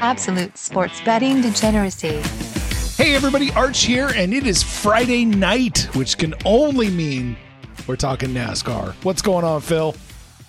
Absolute 0.00 0.56
sports 0.58 1.00
betting 1.02 1.40
degeneracy. 1.40 2.20
Hey 3.02 3.14
everybody, 3.14 3.50
Arch 3.52 3.82
here, 3.82 4.08
and 4.14 4.32
it 4.34 4.46
is 4.46 4.62
Friday 4.62 5.24
night, 5.24 5.88
which 5.94 6.18
can 6.18 6.34
only 6.44 6.90
mean 6.90 7.36
we're 7.86 7.96
talking 7.96 8.30
NASCAR. 8.30 8.92
What's 9.02 9.22
going 9.22 9.44
on, 9.44 9.60
Phil? 9.60 9.94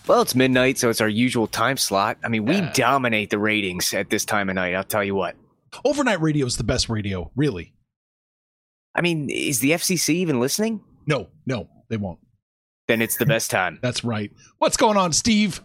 Well, 0.08 0.22
it's 0.22 0.36
midnight, 0.36 0.78
so 0.78 0.90
it's 0.90 1.02
our 1.02 1.10
usual 1.10 1.48
time 1.48 1.78
slot. 1.78 2.18
I 2.24 2.30
mean, 2.30 2.46
we 2.46 2.62
dominate 2.74 3.32
the 3.32 3.40
ratings 3.40 3.94
at 3.94 4.10
this 4.10 4.26
time 4.26 4.50
of 4.50 4.55
night. 4.55 4.76
I'll 4.76 4.84
tell 4.84 5.04
you 5.04 5.16
what. 5.16 5.36
Overnight 5.84 6.22
radio 6.22 6.46
is 6.46 6.58
the 6.58 6.64
best 6.64 6.90
radio, 6.90 7.32
really. 7.36 7.74
I 8.94 9.02
mean, 9.02 9.30
is 9.30 9.60
the 9.60 9.72
FCC 9.72 10.10
even 10.16 10.40
listening? 10.40 10.82
No, 11.08 11.30
no, 11.46 11.70
they 11.90 11.98
won't. 11.98 12.20
Then 12.88 13.02
it's 13.02 13.18
the 13.18 13.26
best 13.26 13.50
time. 13.50 13.80
That's 13.82 14.04
right. 14.04 14.32
What's 14.60 14.78
going 14.78 14.98
on, 14.98 15.12
Steve? 15.12 15.62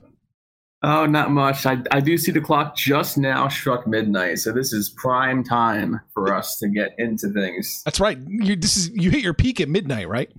Oh, 0.83 1.05
not 1.05 1.31
much. 1.31 1.67
I, 1.67 1.83
I 1.91 2.01
do 2.01 2.17
see 2.17 2.33
the 2.33 2.41
clock 2.41 2.75
just 2.75 3.19
now 3.19 3.49
struck 3.49 3.87
midnight, 3.87 4.39
so 4.39 4.51
this 4.51 4.73
is 4.73 4.89
prime 4.97 5.45
time 5.45 6.01
for 6.15 6.35
us 6.35 6.59
to 6.59 6.69
get 6.69 6.95
into 6.97 7.29
things. 7.31 7.83
That's 7.85 8.01
right. 8.01 8.17
You 8.27 8.57
this 8.57 8.79
is 8.79 8.89
you 8.91 9.11
hit 9.11 9.23
your 9.23 9.35
peak 9.35 9.61
at 9.61 9.69
midnight, 9.69 10.09
right? 10.09 10.33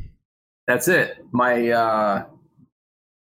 That's 0.67 0.87
it. 0.87 1.23
My 1.31 1.69
uh, 1.69 2.25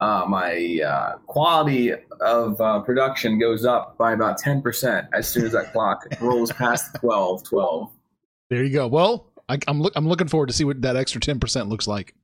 uh, 0.00 0.24
my 0.28 0.80
uh, 0.86 1.16
quality 1.26 1.92
of 2.20 2.60
uh, 2.60 2.80
production 2.80 3.38
goes 3.38 3.64
up 3.64 3.96
by 3.98 4.12
about 4.12 4.40
10% 4.40 5.08
as 5.12 5.28
soon 5.28 5.46
as 5.46 5.52
that 5.52 5.72
clock 5.72 6.04
rolls 6.20 6.52
past 6.52 6.94
12, 7.00 7.42
12. 7.44 7.90
There 8.50 8.62
you 8.62 8.72
go. 8.72 8.86
Well, 8.86 9.32
I, 9.48 9.58
I'm 9.66 9.80
look, 9.80 9.94
I'm 9.96 10.06
looking 10.06 10.28
forward 10.28 10.48
to 10.48 10.52
see 10.52 10.64
what 10.64 10.82
that 10.82 10.96
extra 10.96 11.20
10% 11.20 11.68
looks 11.68 11.86
like. 11.86 12.14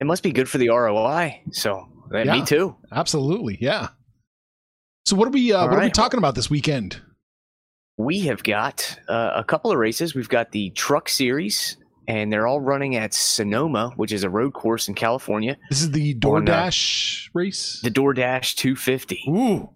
It 0.00 0.06
must 0.06 0.22
be 0.22 0.32
good 0.32 0.48
for 0.48 0.58
the 0.58 0.68
ROI. 0.68 1.40
So 1.52 1.88
uh, 2.14 2.18
Yeah. 2.18 2.32
me 2.32 2.44
too. 2.44 2.76
Absolutely, 2.92 3.58
yeah. 3.60 3.88
So 5.06 5.16
what 5.16 5.26
are 5.28 5.30
we 5.32 5.52
uh, 5.52 5.66
what 5.66 5.78
are 5.78 5.82
we 5.82 5.90
talking 5.90 6.18
about 6.18 6.34
this 6.34 6.50
weekend? 6.50 7.00
We 7.96 8.20
have 8.26 8.42
got 8.44 8.98
uh, 9.08 9.32
a 9.34 9.42
couple 9.44 9.72
of 9.72 9.78
races. 9.78 10.14
We've 10.14 10.28
got 10.28 10.52
the 10.52 10.70
Truck 10.70 11.08
Series, 11.08 11.76
and 12.06 12.32
they're 12.32 12.46
all 12.46 12.60
running 12.60 12.94
at 12.94 13.12
Sonoma, 13.12 13.92
which 13.96 14.12
is 14.12 14.22
a 14.22 14.30
road 14.30 14.52
course 14.52 14.86
in 14.86 14.94
California. 14.94 15.56
This 15.68 15.82
is 15.82 15.90
the 15.90 16.14
On, 16.24 16.48
uh, 16.48 16.52
DoorDash 16.52 17.30
race. 17.34 17.80
The 17.82 17.90
DoorDash 17.90 18.54
250. 18.54 19.24
Ooh, 19.28 19.70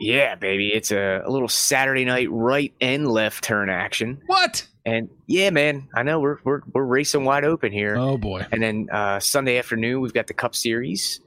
Yeah, 0.00 0.34
baby. 0.34 0.72
It's 0.74 0.90
a, 0.90 1.22
a 1.24 1.30
little 1.30 1.46
Saturday 1.46 2.04
night 2.04 2.26
right 2.32 2.72
and 2.80 3.06
left 3.06 3.44
turn 3.44 3.70
action. 3.70 4.20
what? 4.26 4.66
And 4.86 5.10
yeah, 5.26 5.50
man, 5.50 5.88
I 5.94 6.02
know 6.02 6.20
we're 6.20 6.38
we're 6.44 6.60
we're 6.72 6.84
racing 6.84 7.24
wide 7.24 7.44
open 7.44 7.72
here. 7.72 7.96
Oh 7.96 8.16
boy. 8.16 8.46
And 8.50 8.62
then 8.62 8.88
uh, 8.90 9.20
Sunday 9.20 9.58
afternoon, 9.58 10.00
we've 10.00 10.14
got 10.14 10.26
the 10.26 10.34
Cup 10.34 10.54
Series, 10.54 11.20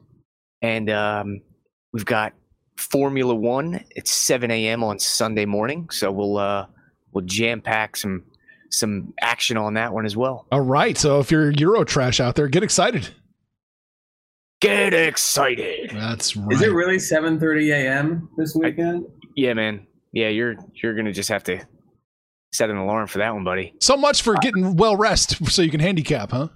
and 0.62 0.90
um, 0.90 1.42
we've 1.92 2.06
got 2.06 2.34
Formula 2.78 3.36
One. 3.36 3.84
It's 3.92 4.12
7 4.12 4.50
a.m. 4.50 4.84
on 4.84 5.00
Sunday 5.00 5.46
morning, 5.46 5.90
so 5.92 6.12
we'll 6.12 6.38
uh, 6.38 6.66
we'll 7.12 7.26
jam 7.26 7.62
pack 7.62 7.96
some 7.96 8.24
some 8.70 9.14
action 9.22 9.56
on 9.58 9.76
that 9.76 9.94
one 9.94 10.06
as 10.06 10.18
well. 10.18 10.48
All 10.52 10.62
right. 10.62 10.98
So 10.98 11.20
if 11.20 11.30
you're 11.30 11.52
Euro 11.52 11.84
trash 11.84 12.20
out 12.20 12.36
there, 12.36 12.48
get 12.48 12.64
excited. 12.64 13.10
Get 14.62 14.94
excited! 14.94 15.90
That's 15.92 16.38
right. 16.38 16.54
Is 16.54 16.62
it 16.62 16.72
really 16.72 16.96
7.30 16.96 17.74
a.m. 17.74 18.30
this 18.38 18.56
weekend? 18.56 19.06
Yeah, 19.36 19.54
man. 19.54 19.86
Yeah, 20.14 20.30
you're 20.30 20.56
you're 20.82 20.96
gonna 20.96 21.12
just 21.12 21.28
have 21.28 21.44
to 21.46 21.60
set 22.54 22.70
an 22.70 22.78
alarm 22.78 23.08
for 23.08 23.18
that 23.18 23.34
one, 23.34 23.44
buddy. 23.44 23.74
so 23.80 23.98
much 23.98 24.22
for 24.22 24.36
getting 24.36 24.78
well 24.78 24.96
rest 24.96 25.46
so 25.52 25.62
you 25.62 25.72
can 25.72 25.80
handicap, 25.80 26.32
huh? 26.32 26.48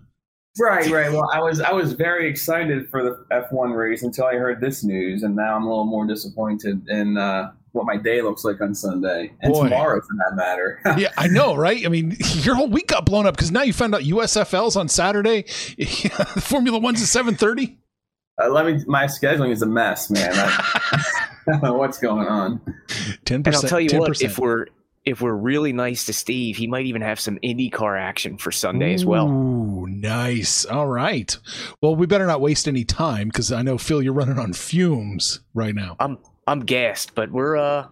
Right, 0.60 0.90
right. 0.90 1.12
Well, 1.12 1.30
I 1.32 1.40
was 1.40 1.62
I 1.62 1.72
was 1.72 1.94
very 1.94 2.28
excited 2.28 2.90
for 2.90 3.04
the 3.04 3.26
F1 3.32 3.76
race 3.76 4.04
until 4.04 4.26
I 4.26 4.36
heard 4.36 4.60
this 4.60 4.84
news, 4.84 5.24
and 5.24 5.36
now 5.36 5.56
I'm 5.56 5.64
a 5.64 5.70
little 5.70 5.86
more 5.86 6.08
disappointed 6.08 6.88
in 6.90 7.16
uh, 7.18 7.52
what 7.74 7.86
my 7.86 7.96
day 7.96 8.22
looks 8.22 8.44
like 8.44 8.60
on 8.60 8.74
Sunday 8.74 9.32
and 9.42 9.54
Boy. 9.54 9.66
tomorrow, 9.66 10.02
for 10.02 10.16
that 10.18 10.36
matter. 10.36 10.82
yeah, 10.98 11.12
I 11.16 11.28
know, 11.28 11.54
right? 11.56 11.86
I 11.86 11.90
mean, 11.90 12.18
your 12.38 12.56
whole 12.56 12.70
week 12.70 12.88
got 12.88 13.06
blown 13.06 13.28
up 13.28 13.36
because 13.36 13.52
now 13.52 13.62
you 13.62 13.74
found 13.74 13.94
out 13.94 14.02
USFL's 14.02 14.76
on 14.76 14.88
Saturday. 14.88 15.44
Formula 16.40 16.80
One's 16.80 17.02
at 17.02 17.08
seven 17.08 17.36
thirty. 17.36 17.78
uh, 18.42 18.50
let 18.50 18.66
me. 18.66 18.84
My 18.88 19.06
scheduling 19.06 19.52
is 19.52 19.62
a 19.62 19.68
mess, 19.68 20.10
man. 20.10 20.32
I, 20.34 21.02
I 21.48 21.52
don't 21.52 21.64
know 21.64 21.74
what's 21.76 22.00
going 22.00 22.28
on. 22.28 22.62
Ten 23.26 23.44
percent. 23.44 23.64
I'll 23.64 23.70
tell 23.70 23.80
you 23.80 23.90
ten 23.90 24.00
what, 24.00 24.08
percent. 24.08 24.32
if 24.32 24.40
we're 24.40 24.66
if 25.08 25.22
we're 25.22 25.34
really 25.34 25.72
nice 25.72 26.06
to 26.08 26.14
Steve, 26.14 26.58
he 26.58 26.68
might 26.68 26.86
even 26.86 27.02
have 27.02 27.18
some 27.18 27.38
IndyCar 27.38 27.98
action 27.98 28.38
for 28.38 28.52
Sunday 28.52 28.94
as 28.94 29.06
well. 29.06 29.30
Ooh, 29.30 29.88
nice. 29.88 30.66
All 30.66 30.88
right. 30.88 31.36
Well, 31.82 31.96
we 31.96 32.06
better 32.06 32.28
not 32.28 32.42
waste 32.42 32.68
any 32.68 32.84
time 32.84 33.30
because 33.30 33.54
I 33.54 33.62
know 33.62 33.78
Phil, 33.78 34.02
you're 34.02 34.12
running 34.12 34.38
on 34.38 34.52
fumes 34.52 35.40
right 35.54 35.74
now. 35.74 35.96
I'm 36.02 36.18
I'm 36.46 36.60
gassed, 36.60 37.16
but 37.16 37.32
we're 37.32 37.56
uh 37.56 37.88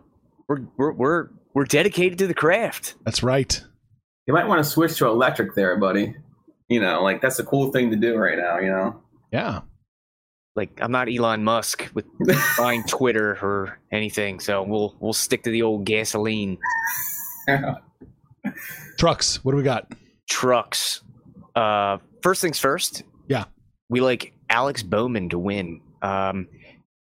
we're 0.49 0.67
we're 0.75 0.91
we're 0.91 1.29
we're 1.53 1.63
dedicated 1.63 2.19
to 2.19 2.27
the 2.27 2.33
craft. 2.33 2.95
That's 3.05 3.23
right. 3.23 3.63
You 4.27 4.33
might 4.33 4.47
want 4.47 4.61
to 4.61 4.69
switch 4.69 4.97
to 4.97 5.07
electric 5.07 5.55
there, 5.55 5.77
buddy. 5.77 6.15
You 6.67 6.81
know, 6.81 7.01
like 7.01 7.21
that's 7.21 7.39
a 7.39 7.45
cool 7.45 7.71
thing 7.71 7.91
to 7.91 7.95
do 7.95 8.17
right 8.17 8.37
now. 8.37 8.59
You 8.59 8.71
know. 8.71 9.01
Yeah. 9.31 9.61
Like 10.55 10.79
I'm 10.81 10.91
not 10.91 11.09
Elon 11.09 11.43
Musk 11.43 11.89
with 11.93 12.05
buying 12.57 12.83
Twitter 12.85 13.37
or 13.41 13.77
anything, 13.91 14.39
so 14.39 14.63
we'll 14.63 14.95
we'll 14.99 15.13
stick 15.13 15.43
to 15.43 15.49
the 15.49 15.61
old 15.61 15.85
gasoline 15.85 16.57
Trucks. 18.97 19.43
What 19.43 19.51
do 19.51 19.57
we 19.57 19.63
got? 19.63 19.91
trucks. 20.27 21.01
Uh, 21.55 21.97
first 22.23 22.41
things 22.41 22.57
first. 22.57 23.03
Yeah. 23.27 23.45
we 23.89 24.01
like 24.01 24.33
Alex 24.49 24.81
Bowman 24.81 25.29
to 25.29 25.37
win. 25.39 25.81
Um, 26.01 26.47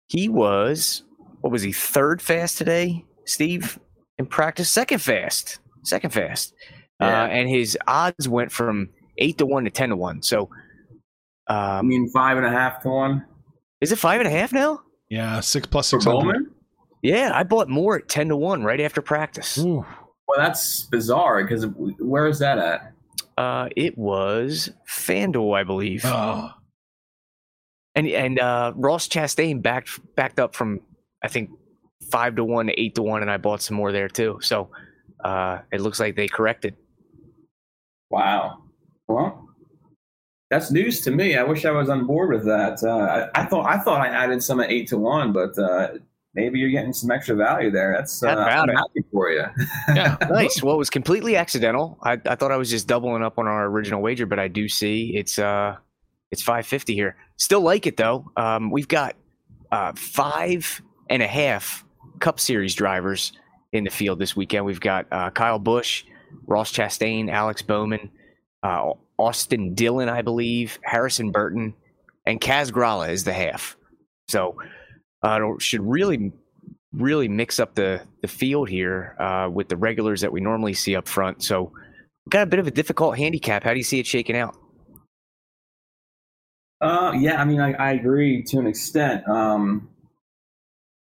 he 0.07 0.27
was 0.29 1.03
what 1.41 1.51
was 1.51 1.61
he 1.61 1.71
third 1.71 2.21
fast 2.21 2.57
today, 2.57 3.05
Steve? 3.25 3.79
In 4.17 4.25
practice, 4.25 4.69
second 4.69 4.99
fast, 4.99 5.59
second 5.83 6.11
fast, 6.11 6.53
Yeah. 6.99 7.23
uh, 7.23 7.27
and 7.27 7.49
his 7.49 7.77
odds 7.87 8.27
went 8.27 8.51
from 8.51 8.89
eight 9.17 9.37
to 9.39 9.45
one 9.45 9.63
to 9.65 9.69
ten 9.71 9.89
to 9.89 9.95
one. 9.95 10.21
So, 10.21 10.49
I 11.47 11.79
um, 11.79 11.87
mean, 11.87 12.09
five 12.13 12.37
and 12.37 12.45
a 12.45 12.51
half 12.51 12.81
to 12.83 12.89
one 12.89 13.25
is 13.83 13.91
it 13.91 13.99
five 13.99 14.19
and 14.19 14.27
a 14.27 14.31
half 14.31 14.51
now? 14.51 14.81
Yeah, 15.09 15.39
six 15.41 15.67
plus 15.67 15.89
for 15.89 15.99
six 16.01 16.05
hundred. 16.11 16.47
Yeah, 17.01 17.31
I 17.33 17.43
bought 17.43 17.69
more 17.69 17.97
at 17.97 18.09
ten 18.09 18.29
to 18.29 18.35
one 18.35 18.63
right 18.63 18.79
after 18.79 19.01
practice. 19.01 19.57
Ooh. 19.59 19.85
Well, 20.27 20.37
that's 20.39 20.85
bizarre 20.85 21.43
because 21.43 21.65
where 21.67 22.27
is 22.27 22.39
that 22.39 22.57
at? 22.57 22.93
Uh, 23.37 23.67
it 23.75 23.97
was 23.97 24.71
FanDuel, 24.87 25.55
I 25.57 25.63
believe, 25.63 26.03
Oh, 26.05 26.51
and 27.95 28.07
and 28.07 28.39
uh, 28.39 28.71
Ross 28.75 29.07
Chastain 29.07 29.61
backed 29.61 29.99
backed 30.15 30.39
up 30.39 30.55
from 30.55 30.79
I 31.21 31.27
think 31.27 31.49
five 32.09 32.35
to 32.37 32.43
one 32.43 32.67
to 32.67 32.79
eight 32.79 32.95
to 32.95 33.03
one, 33.03 33.21
and 33.21 33.29
I 33.29 33.37
bought 33.37 33.61
some 33.61 33.75
more 33.75 33.91
there 33.91 34.07
too. 34.07 34.39
So 34.41 34.69
uh, 35.23 35.59
it 35.71 35.81
looks 35.81 35.99
like 35.99 36.15
they 36.15 36.27
corrected. 36.27 36.75
Wow. 38.09 38.63
Well, 39.07 39.42
that's 40.53 40.71
news 40.71 41.01
to 41.01 41.11
me. 41.11 41.35
I 41.35 41.43
wish 41.43 41.65
I 41.65 41.71
was 41.71 41.89
on 41.89 42.05
board 42.05 42.29
with 42.29 42.45
that. 42.45 42.83
Uh, 42.83 43.29
I, 43.35 43.41
I 43.41 43.45
thought 43.45 43.65
I 43.65 43.79
thought 43.79 44.01
I 44.01 44.07
added 44.07 44.43
some 44.43 44.59
at 44.59 44.69
eight 44.69 44.87
to 44.89 44.97
one, 44.97 45.33
but 45.33 45.57
uh, 45.57 45.93
maybe 46.35 46.59
you're 46.59 46.69
getting 46.69 46.93
some 46.93 47.09
extra 47.09 47.35
value 47.35 47.71
there. 47.71 47.93
That's 47.97 48.21
uh, 48.21 48.27
I'm 48.27 48.69
it? 48.69 48.75
happy 48.75 49.03
for 49.11 49.29
you. 49.29 49.45
yeah. 49.89 50.17
Nice. 50.29 50.61
Well, 50.61 50.75
it 50.75 50.77
was 50.77 50.89
completely 50.89 51.35
accidental. 51.35 51.97
I, 52.03 52.19
I 52.25 52.35
thought 52.35 52.51
I 52.51 52.57
was 52.57 52.69
just 52.69 52.87
doubling 52.87 53.23
up 53.23 53.39
on 53.39 53.47
our 53.47 53.65
original 53.65 54.01
wager, 54.01 54.25
but 54.25 54.39
I 54.39 54.47
do 54.47 54.69
see 54.69 55.15
it's 55.15 55.39
uh 55.39 55.75
it's 56.31 56.43
five 56.43 56.67
fifty 56.67 56.93
here. 56.93 57.15
Still 57.37 57.61
like 57.61 57.87
it 57.87 57.97
though. 57.97 58.31
Um, 58.37 58.69
we've 58.69 58.87
got 58.87 59.15
uh 59.71 59.93
five 59.95 60.81
and 61.09 61.23
a 61.23 61.27
half 61.27 61.83
Cup 62.19 62.39
Series 62.39 62.75
drivers 62.75 63.33
in 63.71 63.83
the 63.83 63.89
field 63.89 64.19
this 64.19 64.35
weekend. 64.35 64.65
We've 64.65 64.79
got 64.79 65.07
uh, 65.11 65.31
Kyle 65.31 65.59
Busch, 65.59 66.03
Ross 66.45 66.71
Chastain, 66.71 67.29
Alex 67.29 67.63
Bowman, 67.63 68.11
uh, 68.61 68.93
Austin 69.23 69.73
Dillon, 69.73 70.09
I 70.09 70.21
believe, 70.21 70.79
Harrison 70.83 71.31
Burton, 71.31 71.73
and 72.25 72.41
Kaz 72.41 72.71
Grala 72.71 73.09
is 73.09 73.23
the 73.23 73.31
half. 73.31 73.77
So 74.27 74.57
uh, 75.23 75.39
should 75.59 75.81
really 75.81 76.31
really 76.91 77.27
mix 77.27 77.59
up 77.59 77.73
the 77.75 78.01
the 78.21 78.27
field 78.27 78.69
here 78.69 79.15
uh, 79.19 79.49
with 79.49 79.69
the 79.69 79.77
regulars 79.77 80.21
that 80.21 80.31
we 80.31 80.41
normally 80.41 80.73
see 80.73 80.95
up 80.95 81.07
front. 81.07 81.41
So 81.41 81.71
got 82.29 82.43
a 82.43 82.45
bit 82.45 82.59
of 82.59 82.67
a 82.67 82.71
difficult 82.71 83.17
handicap. 83.17 83.63
How 83.63 83.71
do 83.71 83.77
you 83.77 83.83
see 83.83 83.99
it 83.99 84.05
shaking 84.05 84.35
out? 84.35 84.57
Uh, 86.81 87.13
yeah, 87.17 87.41
I 87.41 87.45
mean, 87.45 87.61
I, 87.61 87.71
I 87.73 87.91
agree 87.93 88.43
to 88.43 88.59
an 88.59 88.67
extent. 88.67 89.25
Um, 89.27 89.87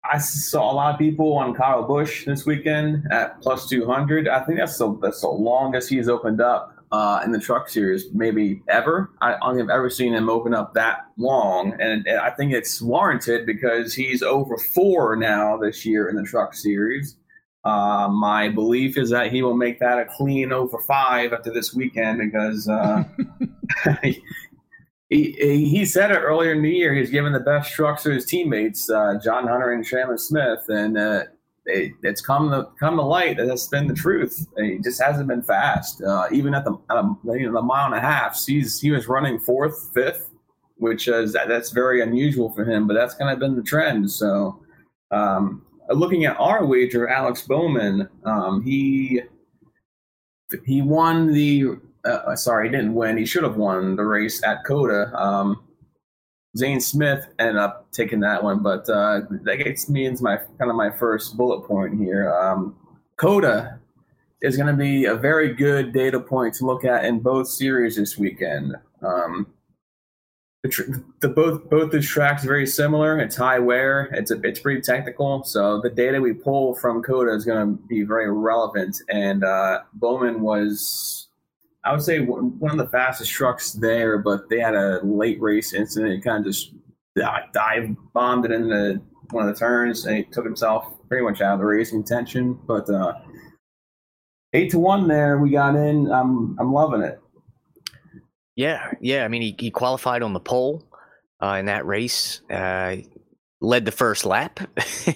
I 0.04 0.18
saw 0.18 0.70
a 0.70 0.74
lot 0.74 0.92
of 0.92 0.98
people 0.98 1.32
on 1.38 1.54
Kyle 1.54 1.82
Busch 1.84 2.26
this 2.26 2.44
weekend 2.44 3.06
at 3.10 3.40
plus 3.40 3.68
200. 3.70 4.28
I 4.28 4.40
think 4.40 4.58
that's 4.58 4.76
the, 4.76 4.98
that's 5.00 5.22
the 5.22 5.28
longest 5.28 5.88
he's 5.88 6.10
opened 6.10 6.42
up 6.42 6.81
uh, 6.92 7.22
in 7.24 7.32
the 7.32 7.38
truck 7.38 7.70
series, 7.70 8.12
maybe 8.12 8.62
ever. 8.68 9.10
I 9.22 9.38
don't 9.40 9.56
think 9.56 9.70
I've 9.70 9.76
ever 9.76 9.88
seen 9.88 10.12
him 10.12 10.28
open 10.28 10.54
up 10.54 10.74
that 10.74 11.06
long. 11.16 11.72
And, 11.80 12.06
and 12.06 12.18
I 12.20 12.30
think 12.30 12.52
it's 12.52 12.82
warranted 12.82 13.46
because 13.46 13.94
he's 13.94 14.22
over 14.22 14.58
four 14.58 15.16
now 15.16 15.56
this 15.56 15.86
year 15.86 16.10
in 16.10 16.16
the 16.16 16.22
truck 16.22 16.54
series. 16.54 17.16
Uh, 17.64 18.08
my 18.08 18.48
belief 18.50 18.98
is 18.98 19.08
that 19.10 19.32
he 19.32 19.42
will 19.42 19.56
make 19.56 19.78
that 19.80 19.98
a 19.98 20.04
clean 20.04 20.52
over 20.52 20.78
five 20.80 21.32
after 21.32 21.50
this 21.50 21.72
weekend 21.72 22.18
because 22.18 22.68
uh, 22.68 23.04
he, 24.02 24.22
he 25.08 25.84
said 25.86 26.10
it 26.10 26.18
earlier 26.18 26.52
in 26.52 26.62
the 26.62 26.70
year. 26.70 26.92
He's 26.92 27.10
given 27.10 27.32
the 27.32 27.40
best 27.40 27.72
trucks 27.72 28.02
to 28.02 28.10
his 28.10 28.26
teammates, 28.26 28.90
uh, 28.90 29.18
John 29.22 29.46
Hunter 29.46 29.72
and 29.72 29.86
Chandler 29.86 30.18
Smith, 30.18 30.60
and 30.68 30.98
uh, 30.98 31.22
it, 31.66 31.92
it's 32.02 32.20
come 32.20 32.50
to 32.50 32.68
come 32.78 32.96
to 32.96 33.02
light 33.02 33.36
that 33.36 33.46
that's 33.46 33.68
been 33.68 33.86
the 33.86 33.94
truth. 33.94 34.46
He 34.56 34.78
just 34.78 35.00
hasn't 35.00 35.28
been 35.28 35.42
fast, 35.42 36.02
uh, 36.02 36.26
even 36.32 36.54
at 36.54 36.64
the 36.64 36.72
at 36.90 36.96
a, 36.96 37.14
you 37.24 37.46
know, 37.46 37.52
the 37.52 37.62
mile 37.62 37.86
and 37.86 37.94
a 37.94 38.00
half. 38.00 38.42
He's 38.44 38.80
he 38.80 38.90
was 38.90 39.08
running 39.08 39.38
fourth, 39.38 39.90
fifth, 39.94 40.30
which 40.76 41.08
is 41.08 41.32
that's 41.32 41.70
very 41.70 42.02
unusual 42.02 42.50
for 42.50 42.64
him. 42.64 42.86
But 42.86 42.94
that's 42.94 43.14
kind 43.14 43.30
of 43.30 43.38
been 43.38 43.56
the 43.56 43.62
trend. 43.62 44.10
So, 44.10 44.60
um, 45.10 45.64
looking 45.90 46.24
at 46.24 46.38
our 46.38 46.64
wager, 46.64 47.08
Alex 47.08 47.42
Bowman, 47.42 48.08
um, 48.24 48.62
he 48.62 49.22
he 50.64 50.82
won 50.82 51.32
the 51.32 51.78
uh, 52.04 52.34
sorry, 52.34 52.68
he 52.68 52.72
didn't 52.72 52.94
win. 52.94 53.16
He 53.16 53.24
should 53.24 53.44
have 53.44 53.56
won 53.56 53.96
the 53.96 54.04
race 54.04 54.42
at 54.44 54.64
COTA. 54.64 55.14
Um, 55.14 55.62
Zane 56.56 56.80
Smith 56.80 57.28
ended 57.38 57.56
up 57.56 57.90
taking 57.92 58.20
that 58.20 58.42
one, 58.42 58.62
but 58.62 58.88
uh, 58.88 59.22
that 59.44 59.56
gets 59.56 59.88
me 59.88 60.04
into 60.04 60.22
my 60.22 60.36
kind 60.58 60.70
of 60.70 60.76
my 60.76 60.90
first 60.90 61.36
bullet 61.36 61.66
point 61.66 61.98
here. 61.98 62.32
Um, 62.34 62.76
COTA 63.16 63.78
is 64.42 64.56
going 64.56 64.66
to 64.66 64.78
be 64.78 65.06
a 65.06 65.14
very 65.14 65.54
good 65.54 65.92
data 65.92 66.20
point 66.20 66.54
to 66.54 66.66
look 66.66 66.84
at 66.84 67.04
in 67.04 67.20
both 67.20 67.48
series 67.48 67.96
this 67.96 68.18
weekend. 68.18 68.74
Um, 69.00 69.46
the, 70.62 70.68
tr- 70.68 70.92
the, 71.20 71.28
both 71.28 71.68
both 71.70 71.90
those 71.90 72.06
tracks 72.06 72.44
very 72.44 72.66
similar. 72.66 73.18
It's 73.18 73.34
high 73.34 73.58
wear. 73.58 74.10
It's 74.12 74.30
a, 74.30 74.40
it's 74.42 74.60
pretty 74.60 74.80
technical. 74.80 75.42
So 75.44 75.80
the 75.80 75.90
data 75.90 76.20
we 76.20 76.34
pull 76.34 76.74
from 76.74 77.02
COTA 77.02 77.34
is 77.34 77.44
going 77.44 77.76
to 77.76 77.82
be 77.84 78.02
very 78.02 78.30
relevant. 78.30 78.96
And 79.08 79.42
uh, 79.42 79.80
Bowman 79.94 80.40
was 80.40 81.28
I 81.84 81.92
would 81.92 82.02
say 82.02 82.20
one 82.20 82.70
of 82.70 82.78
the 82.78 82.88
fastest 82.88 83.30
trucks 83.30 83.72
there, 83.72 84.18
but 84.18 84.48
they 84.48 84.60
had 84.60 84.74
a 84.74 85.00
late 85.02 85.40
race 85.40 85.72
incident. 85.72 86.14
He 86.14 86.20
kind 86.20 86.38
of 86.38 86.52
just 86.52 86.72
dive 87.16 87.96
bombed 88.12 88.44
it 88.44 88.52
into 88.52 89.00
one 89.30 89.48
of 89.48 89.52
the 89.52 89.58
turns, 89.58 90.06
and 90.06 90.16
he 90.16 90.22
took 90.24 90.44
himself 90.44 90.86
pretty 91.08 91.24
much 91.24 91.40
out 91.40 91.54
of 91.54 91.58
the 91.58 91.64
race 91.64 91.90
contention. 91.90 92.58
But 92.66 92.88
uh, 92.88 93.14
eight 94.52 94.70
to 94.70 94.78
one 94.78 95.08
there, 95.08 95.38
we 95.38 95.50
got 95.50 95.74
in. 95.74 96.10
I'm 96.12 96.56
I'm 96.60 96.72
loving 96.72 97.02
it. 97.02 97.20
Yeah, 98.54 98.92
yeah. 99.00 99.24
I 99.24 99.28
mean, 99.28 99.42
he, 99.42 99.56
he 99.58 99.70
qualified 99.70 100.22
on 100.22 100.34
the 100.34 100.40
pole 100.40 100.84
uh, 101.42 101.56
in 101.58 101.66
that 101.66 101.86
race, 101.86 102.42
uh, 102.50 102.96
led 103.60 103.84
the 103.84 103.92
first 103.92 104.24
lap, 104.24 104.60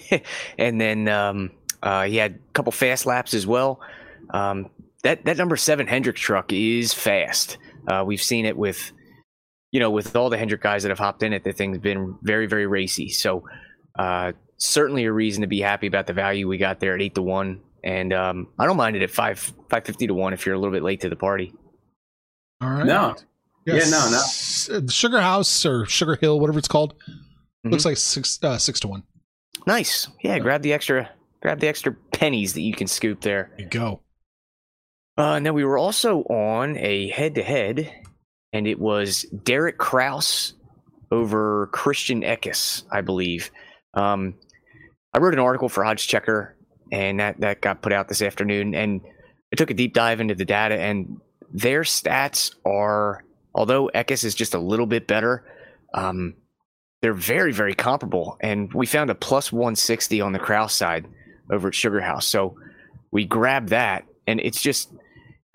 and 0.57 0.81
then 0.81 1.07
um, 1.07 1.51
uh, 1.81 2.03
he 2.03 2.17
had 2.17 2.33
a 2.33 2.51
couple 2.53 2.71
fast 2.71 3.05
laps 3.05 3.33
as 3.33 3.47
well. 3.47 3.79
Um, 4.31 4.69
that 5.03 5.25
that 5.25 5.37
number 5.37 5.55
seven 5.57 5.87
Hendrick 5.87 6.15
truck 6.15 6.51
is 6.51 6.93
fast. 6.93 7.57
Uh, 7.87 8.03
we've 8.05 8.21
seen 8.21 8.45
it 8.45 8.57
with, 8.57 8.91
you 9.71 9.79
know, 9.79 9.89
with 9.89 10.15
all 10.15 10.29
the 10.29 10.37
Hendrick 10.37 10.61
guys 10.61 10.83
that 10.83 10.89
have 10.89 10.99
hopped 10.99 11.23
in 11.23 11.33
it. 11.33 11.43
The 11.43 11.53
thing's 11.53 11.77
been 11.79 12.17
very 12.21 12.47
very 12.47 12.67
racy. 12.67 13.09
So 13.09 13.43
uh, 13.97 14.33
certainly 14.57 15.05
a 15.05 15.11
reason 15.11 15.41
to 15.41 15.47
be 15.47 15.61
happy 15.61 15.87
about 15.87 16.07
the 16.07 16.13
value 16.13 16.47
we 16.47 16.57
got 16.57 16.79
there 16.79 16.95
at 16.95 17.01
eight 17.01 17.15
to 17.15 17.21
one. 17.21 17.61
And 17.83 18.11
um, 18.11 18.47
I 18.59 18.65
don't 18.65 18.77
mind 18.77 18.95
it 18.95 19.01
at 19.03 19.11
five 19.11 19.53
five 19.69 19.85
fifty 19.85 20.07
to 20.07 20.13
one 20.13 20.33
if 20.33 20.45
you're 20.45 20.55
a 20.55 20.59
little 20.59 20.73
bit 20.73 20.83
late 20.83 21.01
to 21.01 21.09
the 21.09 21.15
party. 21.15 21.53
All 22.61 22.69
right. 22.69 22.85
No. 22.85 23.15
Yes. 23.65 23.91
Yeah, 23.91 23.97
no, 23.97 24.79
no. 24.81 24.87
Sugar 24.87 25.19
House 25.19 25.65
or 25.65 25.85
Sugar 25.85 26.15
Hill, 26.15 26.39
whatever 26.39 26.57
it's 26.57 26.69
called, 26.69 26.95
mm-hmm. 26.95 27.71
looks 27.71 27.85
like 27.85 27.97
six 27.97 28.41
uh, 28.41 28.57
six 28.57 28.79
to 28.81 28.87
one. 28.87 29.03
Nice. 29.65 30.07
Yeah, 30.23 30.39
grab 30.39 30.61
the 30.61 30.73
extra 30.73 31.09
grab 31.41 31.59
the 31.59 31.67
extra 31.67 31.93
pennies 32.13 32.53
that 32.53 32.61
you 32.61 32.73
can 32.73 32.87
scoop 32.87 33.21
there. 33.21 33.51
there 33.57 33.65
you 33.65 33.69
go. 33.69 34.01
Uh, 35.17 35.39
now 35.39 35.51
we 35.51 35.65
were 35.65 35.79
also 35.79 36.19
on 36.23 36.77
a 36.77 37.09
head-to-head, 37.09 37.91
and 38.53 38.67
it 38.67 38.79
was 38.79 39.23
Derek 39.23 39.79
Kraus 39.79 40.53
over 41.11 41.69
Christian 41.73 42.21
Eckes, 42.21 42.83
I 42.91 43.01
believe. 43.01 43.49
Um, 43.95 44.35
I 45.13 45.17
wrote 45.17 45.33
an 45.33 45.39
article 45.39 45.69
for 45.69 45.83
Odds 45.83 46.03
Checker, 46.03 46.55
and 46.91 47.19
that 47.19 47.39
that 47.39 47.61
got 47.61 47.81
put 47.81 47.93
out 47.93 48.07
this 48.07 48.21
afternoon. 48.21 48.75
And 48.75 49.01
I 49.51 49.55
took 49.55 49.71
a 49.71 49.73
deep 49.73 49.93
dive 49.93 50.21
into 50.21 50.35
the 50.35 50.45
data, 50.45 50.75
and 50.79 51.19
their 51.51 51.81
stats 51.81 52.53
are, 52.63 53.23
although 53.55 53.89
Eckes 53.95 54.23
is 54.23 54.35
just 54.35 54.53
a 54.53 54.59
little 54.59 54.85
bit 54.85 55.07
better, 55.07 55.43
um, 55.95 56.35
they're 57.01 57.13
very 57.13 57.53
very 57.53 57.73
comparable. 57.73 58.37
And 58.39 58.71
we 58.71 58.85
found 58.85 59.09
a 59.09 59.15
plus 59.15 59.51
160 59.51 60.21
on 60.21 60.33
the 60.33 60.39
Kraus 60.39 60.75
side 60.75 61.07
over 61.51 61.69
at 61.69 61.75
Sugar 61.75 62.01
House, 62.01 62.27
so 62.27 62.55
we 63.11 63.25
grabbed 63.25 63.69
that, 63.69 64.05
and 64.27 64.39
it's 64.39 64.61
just 64.61 64.91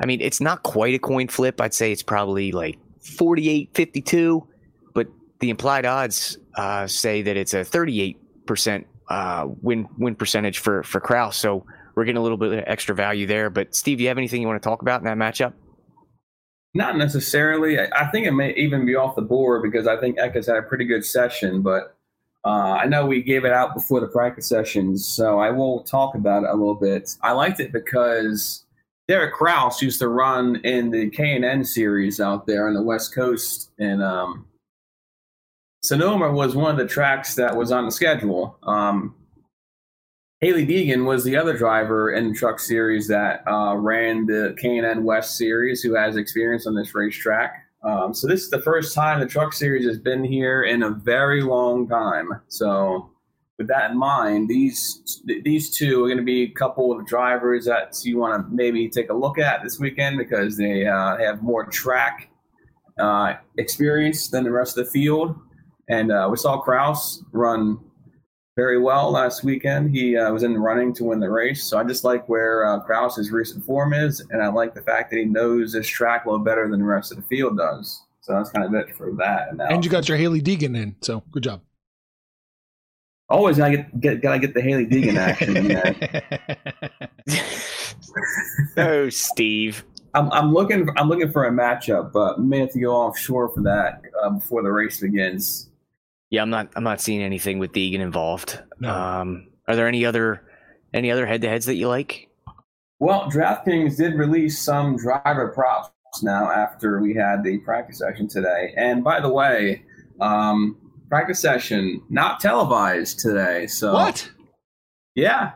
I 0.03 0.07
mean, 0.07 0.21
it's 0.21 0.41
not 0.41 0.65
quite 0.65 0.95
a 0.95 0.99
coin 0.99 1.29
flip. 1.29 1.61
I'd 1.61 1.73
say 1.73 1.93
it's 1.93 2.03
probably 2.03 2.51
like 2.51 2.79
48 3.17 3.71
52, 3.73 4.47
but 4.95 5.07
the 5.39 5.49
implied 5.49 5.87
odds 5.87 6.37
uh, 6.57 6.87
say 6.89 7.23
that 7.23 7.37
it's 7.37 7.55
a 7.55 7.61
38% 7.61 8.85
uh, 9.09 9.47
win 9.63 9.89
win 9.99 10.17
percentage 10.17 10.59
for, 10.59 10.83
for 10.83 11.01
Kraus. 11.01 11.37
So 11.37 11.65
we're 11.95 12.05
getting 12.05 12.19
a 12.19 12.23
little 12.23 12.37
bit 12.37 12.53
of 12.53 12.65
extra 12.67 12.95
value 12.95 13.27
there. 13.27 13.49
But 13.49 13.75
Steve, 13.77 13.99
do 13.99 14.03
you 14.03 14.09
have 14.09 14.19
anything 14.19 14.43
you 14.43 14.49
want 14.49 14.61
to 14.61 14.69
talk 14.69 14.83
about 14.83 15.01
in 15.01 15.05
that 15.05 15.17
matchup? 15.17 15.53
Not 16.75 16.97
necessarily. 16.97 17.79
I 17.79 18.07
think 18.07 18.27
it 18.27 18.33
may 18.33 18.55
even 18.55 18.87
be 18.87 18.97
off 18.97 19.15
the 19.15 19.23
board 19.23 19.63
because 19.63 19.87
I 19.87 20.01
think 20.01 20.19
Eckes 20.19 20.47
had 20.47 20.57
a 20.57 20.63
pretty 20.63 20.87
good 20.87 21.05
session, 21.05 21.61
but 21.61 21.97
uh, 22.45 22.73
I 22.73 22.87
know 22.87 23.07
we 23.07 23.23
gave 23.23 23.45
it 23.45 23.53
out 23.53 23.75
before 23.75 24.01
the 24.01 24.09
practice 24.09 24.49
sessions, 24.49 25.07
so 25.07 25.39
I 25.39 25.51
will 25.51 25.85
talk 25.85 26.15
about 26.15 26.45
it 26.45 26.49
a 26.49 26.55
little 26.55 26.75
bit. 26.75 27.15
I 27.23 27.33
liked 27.33 27.61
it 27.61 27.73
because 27.73 28.65
Derek 29.13 29.35
Kraus 29.35 29.83
used 29.83 29.99
to 29.99 30.09
run 30.09 30.57
in 30.65 30.89
the 30.89 31.11
K 31.11 31.37
and 31.37 31.45
N 31.45 31.67
series 31.67 32.19
out 32.19 32.47
there 32.47 32.67
on 32.67 32.73
the 32.73 32.83
West 32.83 33.15
Coast, 33.15 33.71
and 33.79 34.03
um, 34.03 34.47
Sonoma 35.83 36.33
was 36.33 36.57
one 36.57 36.71
of 36.71 36.79
the 36.79 36.87
tracks 36.87 37.35
that 37.35 37.55
was 37.55 37.73
on 37.73 37.85
the 37.85 37.93
schedule. 37.93 38.57
Um, 38.63 39.15
Hailie 40.41 40.67
Deegan 40.67 41.05
was 41.05 41.25
the 41.25 41.37
other 41.37 41.55
driver 41.55 42.13
in 42.13 42.31
the 42.31 42.35
truck 42.35 42.59
series 42.59 43.07
that 43.09 43.47
uh, 43.47 43.77
ran 43.77 44.25
the 44.25 44.57
K 44.59 44.79
and 44.79 44.87
N 44.87 45.05
West 45.05 45.37
series, 45.37 45.83
who 45.83 45.95
has 45.95 46.17
experience 46.17 46.67
on 46.67 46.75
this 46.75 46.95
racetrack. 46.95 47.67
Um, 47.85 48.15
so 48.15 48.27
this 48.27 48.41
is 48.41 48.49
the 48.49 48.63
first 48.63 48.95
time 48.95 49.21
the 49.21 49.27
truck 49.27 49.53
series 49.53 49.85
has 49.85 49.99
been 49.99 50.25
here 50.25 50.63
in 50.63 50.85
a 50.85 50.89
very 50.89 51.43
long 51.43 51.87
time. 51.87 52.31
So 52.49 53.11
with 53.63 53.69
that 53.69 53.93
in 53.93 53.99
mind, 53.99 54.49
these 54.49 55.23
these 55.45 55.71
two 55.71 56.05
are 56.05 56.09
going 56.09 56.19
to 56.19 56.25
be 56.25 56.43
a 56.43 56.51
couple 56.51 56.91
of 56.93 57.07
drivers 57.07 57.65
that 57.67 57.95
you 58.03 58.19
want 58.19 58.35
to 58.35 58.55
maybe 58.55 58.89
take 58.89 59.11
a 59.11 59.15
look 59.15 59.39
at 59.39 59.63
this 59.63 59.79
weekend 59.79 60.19
because 60.19 60.57
they 60.57 60.85
uh, 60.87 61.17
have 61.17 61.43
more 61.43 61.65
track 61.67 62.29
uh, 62.99 63.35
experience 63.59 64.29
than 64.29 64.43
the 64.43 64.51
rest 64.51 64.77
of 64.77 64.85
the 64.85 64.91
field. 64.91 65.37
And 65.89 66.11
uh, 66.11 66.29
we 66.31 66.37
saw 66.37 66.61
Kraus 66.61 67.23
run 67.33 67.79
very 68.57 68.81
well 68.81 69.13
last 69.13 69.45
weekend. 69.45 69.95
He 69.95 70.17
uh, 70.17 70.33
was 70.33 70.43
in 70.43 70.55
the 70.55 70.59
running 70.59 70.93
to 70.95 71.05
win 71.05 71.21
the 71.21 71.31
race. 71.31 71.63
So 71.65 71.79
I 71.79 71.85
just 71.85 72.03
like 72.03 72.29
where 72.29 72.67
uh, 72.67 72.81
Kraus's 72.81 73.31
recent 73.31 73.65
form 73.65 73.95
is, 73.95 74.21
and 74.31 74.43
I 74.43 74.49
like 74.49 74.75
the 74.75 74.83
fact 74.83 75.11
that 75.11 75.19
he 75.19 75.25
knows 75.25 75.73
this 75.73 75.87
track 75.87 76.25
a 76.25 76.31
little 76.31 76.45
better 76.45 76.69
than 76.69 76.81
the 76.81 76.87
rest 76.87 77.13
of 77.13 77.17
the 77.17 77.25
field 77.25 77.59
does. 77.59 78.03
So 78.23 78.35
that's 78.35 78.51
kind 78.51 78.67
of 78.67 78.75
it 78.75 78.95
for 78.97 79.13
that. 79.19 79.49
And 79.71 79.85
you 79.85 79.91
got 79.91 80.09
your 80.09 80.19
Hailie 80.19 80.43
Deegan 80.43 80.77
in, 80.77 80.97
so 81.01 81.23
good 81.31 81.45
job. 81.45 81.61
Always 83.33 83.57
gotta 83.57 83.79
get, 83.79 84.01
get 84.01 84.21
gotta 84.21 84.39
get 84.39 84.53
the 84.53 84.61
Hailie 84.61 84.87
Deegan 84.87 85.17
action. 85.17 85.73
oh, 88.77 89.09
Steve. 89.09 89.85
I'm, 90.13 90.31
I'm 90.33 90.53
looking 90.53 90.87
I'm 90.99 91.09
looking 91.09 91.33
for 91.33 91.47
a 91.47 91.51
matchup, 91.51 92.13
but 92.13 92.39
may 92.41 92.59
have 92.59 92.73
to 92.73 92.81
go 92.81 92.93
offshore 92.95 93.49
for 93.49 93.63
that 93.63 94.03
uh, 94.23 94.29
before 94.29 94.63
the 94.63 94.71
race 94.71 95.01
begins. 95.01 95.71
Yeah, 96.29 96.43
I'm 96.43 96.51
not 96.51 96.69
I'm 96.77 96.85
not 96.85 97.01
seeing 97.01 97.23
anything 97.23 97.59
with 97.59 97.73
Deegan 97.73 98.01
involved. 98.01 98.61
No. 98.81 98.95
Um, 98.95 99.49
are 99.67 99.77
there 99.77 99.89
any 99.89 100.05
other 100.05 100.43
any 100.93 101.11
other 101.11 101.25
head 101.25 101.41
to 101.41 101.49
heads 101.49 101.65
that 101.65 101.77
you 101.77 101.89
like? 101.89 102.29
Well, 102.99 103.31
DraftKings 103.31 103.97
did 103.97 104.13
release 104.15 104.59
some 104.59 104.97
driver 104.97 105.49
props 105.55 105.91
now 106.23 106.51
after 106.51 107.01
we 107.01 107.15
had 107.15 107.43
the 107.43 107.59
practice 107.61 107.99
session 107.99 108.29
today. 108.29 108.75
And 108.77 109.03
by 109.03 109.21
the 109.21 109.31
way, 109.31 109.85
um, 110.21 110.77
practice 111.13 111.41
session 111.41 112.01
not 112.09 112.41
televised 112.41 113.19
today. 113.19 113.67
So 113.67 113.93
what? 113.93 114.31
Yeah, 115.15 115.51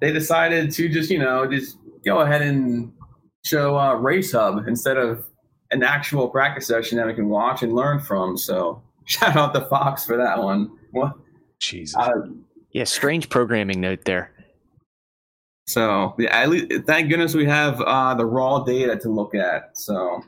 they 0.00 0.14
decided 0.14 0.70
to 0.72 0.88
just 0.88 1.10
you 1.10 1.18
know 1.18 1.46
just 1.46 1.76
go 2.06 2.20
ahead 2.20 2.40
and 2.40 2.90
show 3.44 3.78
uh, 3.78 3.96
Race 3.96 4.32
Hub 4.32 4.66
instead 4.66 4.96
of 4.96 5.26
an 5.72 5.82
actual 5.82 6.28
practice 6.28 6.66
session 6.66 6.96
that 6.96 7.06
we 7.06 7.12
can 7.12 7.28
watch 7.28 7.62
and 7.62 7.74
learn 7.74 7.98
from. 8.00 8.38
So 8.38 8.82
shout 9.04 9.36
out 9.36 9.52
to 9.52 9.60
Fox 9.66 10.06
for 10.06 10.16
that 10.16 10.42
one. 10.42 10.70
Well, 10.94 11.12
Jesus. 11.60 11.94
uh, 11.96 12.10
Yeah, 12.72 12.84
strange 12.84 13.28
programming 13.28 13.82
note 13.82 14.06
there. 14.06 14.32
so 15.66 16.14
yeah, 16.18 16.34
at 16.34 16.48
least, 16.48 16.86
thank 16.86 17.10
goodness 17.10 17.34
we 17.34 17.44
have 17.44 17.78
uh, 17.82 18.14
the 18.14 18.24
raw 18.24 18.60
data 18.64 18.96
to 18.96 19.10
look 19.10 19.34
at. 19.34 19.76
So 19.76 20.22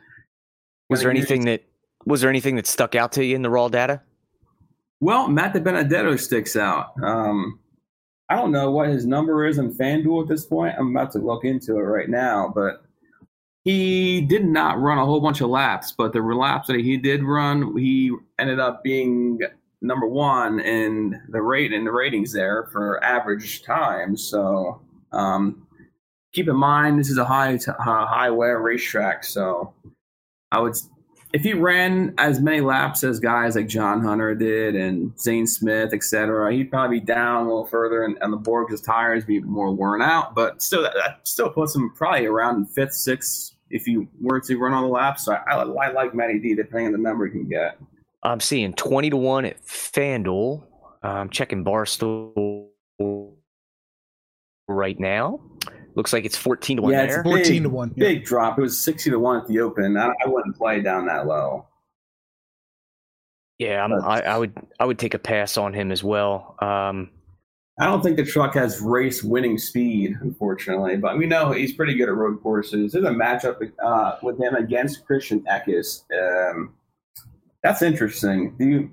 Was 0.90 1.00
there 1.00 1.10
anything 1.10 1.46
that 1.46 1.64
was 2.04 2.20
there 2.20 2.28
anything 2.28 2.56
that 2.56 2.66
stuck 2.66 2.94
out 2.94 3.12
to 3.12 3.24
you 3.24 3.34
in 3.34 3.40
the 3.40 3.48
raw 3.48 3.68
data? 3.68 4.02
Well, 5.00 5.28
Matt 5.28 5.54
DiBenedetto 5.54 6.18
sticks 6.18 6.56
out. 6.56 6.92
Um, 7.02 7.58
I 8.28 8.36
don't 8.36 8.50
know 8.50 8.70
what 8.70 8.88
his 8.88 9.06
number 9.06 9.46
is 9.46 9.58
in 9.58 9.72
FanDuel 9.72 10.22
at 10.22 10.28
this 10.28 10.46
point. 10.46 10.74
I'm 10.78 10.96
about 10.96 11.12
to 11.12 11.18
look 11.18 11.44
into 11.44 11.76
it 11.76 11.82
right 11.82 12.08
now, 12.08 12.50
but 12.54 12.82
he 13.62 14.20
did 14.22 14.44
not 14.44 14.80
run 14.80 14.98
a 14.98 15.04
whole 15.04 15.20
bunch 15.20 15.40
of 15.40 15.50
laps. 15.50 15.92
But 15.92 16.12
the 16.12 16.22
laps 16.22 16.68
that 16.68 16.76
he 16.76 16.96
did 16.96 17.22
run, 17.22 17.76
he 17.76 18.12
ended 18.38 18.58
up 18.58 18.82
being 18.82 19.40
number 19.82 20.06
one 20.06 20.60
in 20.60 21.20
the 21.28 21.42
rate 21.42 21.72
in 21.72 21.84
the 21.84 21.92
ratings 21.92 22.32
there 22.32 22.68
for 22.72 23.02
average 23.04 23.62
time. 23.62 24.16
So 24.16 24.80
um, 25.12 25.66
keep 26.32 26.48
in 26.48 26.56
mind 26.56 26.98
this 26.98 27.10
is 27.10 27.18
a 27.18 27.24
high 27.24 27.56
t- 27.56 27.70
uh, 27.70 28.06
high 28.06 28.30
wear 28.30 28.60
racetrack, 28.60 29.24
so 29.24 29.72
I 30.52 30.60
would 30.60 30.74
if 31.32 31.42
he 31.42 31.52
ran 31.52 32.14
as 32.18 32.40
many 32.40 32.60
laps 32.60 33.04
as 33.04 33.18
guys 33.20 33.56
like 33.56 33.66
John 33.66 34.00
Hunter 34.02 34.34
did 34.34 34.74
and 34.74 35.18
Zane 35.18 35.46
Smith, 35.46 35.92
etc., 35.92 36.52
he'd 36.52 36.70
probably 36.70 37.00
be 37.00 37.06
down 37.06 37.44
a 37.44 37.48
little 37.48 37.66
further 37.66 38.04
and, 38.04 38.16
and 38.20 38.32
the 38.32 38.36
board 38.36 38.70
his 38.70 38.80
tires 38.80 39.24
be 39.24 39.40
more 39.40 39.72
worn 39.72 40.02
out. 40.02 40.34
But 40.34 40.62
still, 40.62 40.82
that, 40.82 40.94
that 40.94 41.26
still 41.28 41.50
puts 41.50 41.74
him 41.74 41.92
probably 41.94 42.26
around 42.26 42.70
fifth, 42.70 42.94
sixth 42.94 43.54
if 43.70 43.86
you 43.86 44.08
were 44.20 44.40
to 44.40 44.56
run 44.56 44.72
all 44.72 44.82
the 44.82 44.88
laps. 44.88 45.24
So 45.24 45.34
I, 45.34 45.54
I, 45.54 45.62
I 45.62 45.92
like 45.92 46.14
Matty 46.14 46.38
D 46.38 46.54
depending 46.54 46.86
on 46.86 46.92
the 46.92 46.98
number 46.98 47.26
he 47.26 47.32
can 47.32 47.48
get. 47.48 47.78
I'm 48.22 48.40
seeing 48.40 48.72
20 48.72 49.10
to 49.10 49.16
1 49.16 49.44
at 49.44 49.64
FanDuel. 49.64 50.64
I'm 51.02 51.30
checking 51.30 51.64
Barstool 51.64 52.68
right 54.68 54.98
now. 54.98 55.40
Looks 55.96 56.12
like 56.12 56.24
it's 56.24 56.36
14 56.36 56.76
to 56.76 56.82
1 56.82 56.92
Yeah, 56.92 57.02
it's 57.04 57.14
there. 57.14 57.24
14 57.24 57.62
to 57.64 57.68
1. 57.70 57.94
Yeah. 57.96 58.00
Big 58.08 58.24
drop. 58.24 58.58
It 58.58 58.62
was 58.62 58.78
sixty 58.78 59.10
to 59.10 59.18
one 59.18 59.38
at 59.40 59.46
the 59.48 59.60
Open. 59.60 59.96
I, 59.96 60.08
I 60.24 60.28
wouldn't 60.28 60.56
play 60.56 60.80
down 60.80 61.06
that 61.06 61.26
low. 61.26 61.66
Yeah, 63.58 63.82
I'm, 63.82 63.92
I, 63.94 64.20
I 64.22 64.36
would 64.36 64.52
I 64.78 64.84
would 64.84 64.98
take 64.98 65.14
a 65.14 65.18
pass 65.18 65.56
on 65.56 65.72
him 65.72 65.90
as 65.90 66.04
well. 66.04 66.56
Um, 66.60 67.10
I 67.80 67.86
don't 67.86 68.02
think 68.02 68.16
the 68.18 68.24
truck 68.24 68.54
has 68.54 68.80
race 68.80 69.22
winning 69.22 69.56
speed, 69.58 70.16
unfortunately, 70.20 70.96
but 70.98 71.16
we 71.18 71.26
know 71.26 71.52
he's 71.52 71.72
pretty 71.72 71.94
good 71.94 72.08
at 72.08 72.14
road 72.14 72.42
courses. 72.42 72.92
There's 72.92 73.04
a 73.04 73.08
matchup 73.10 73.70
uh, 73.82 74.16
with 74.22 74.38
him 74.38 74.54
against 74.54 75.06
Christian 75.06 75.40
Eckes. 75.50 76.02
Um, 76.12 76.74
that's 77.62 77.80
interesting. 77.80 78.54
Do 78.58 78.64
you? 78.68 78.90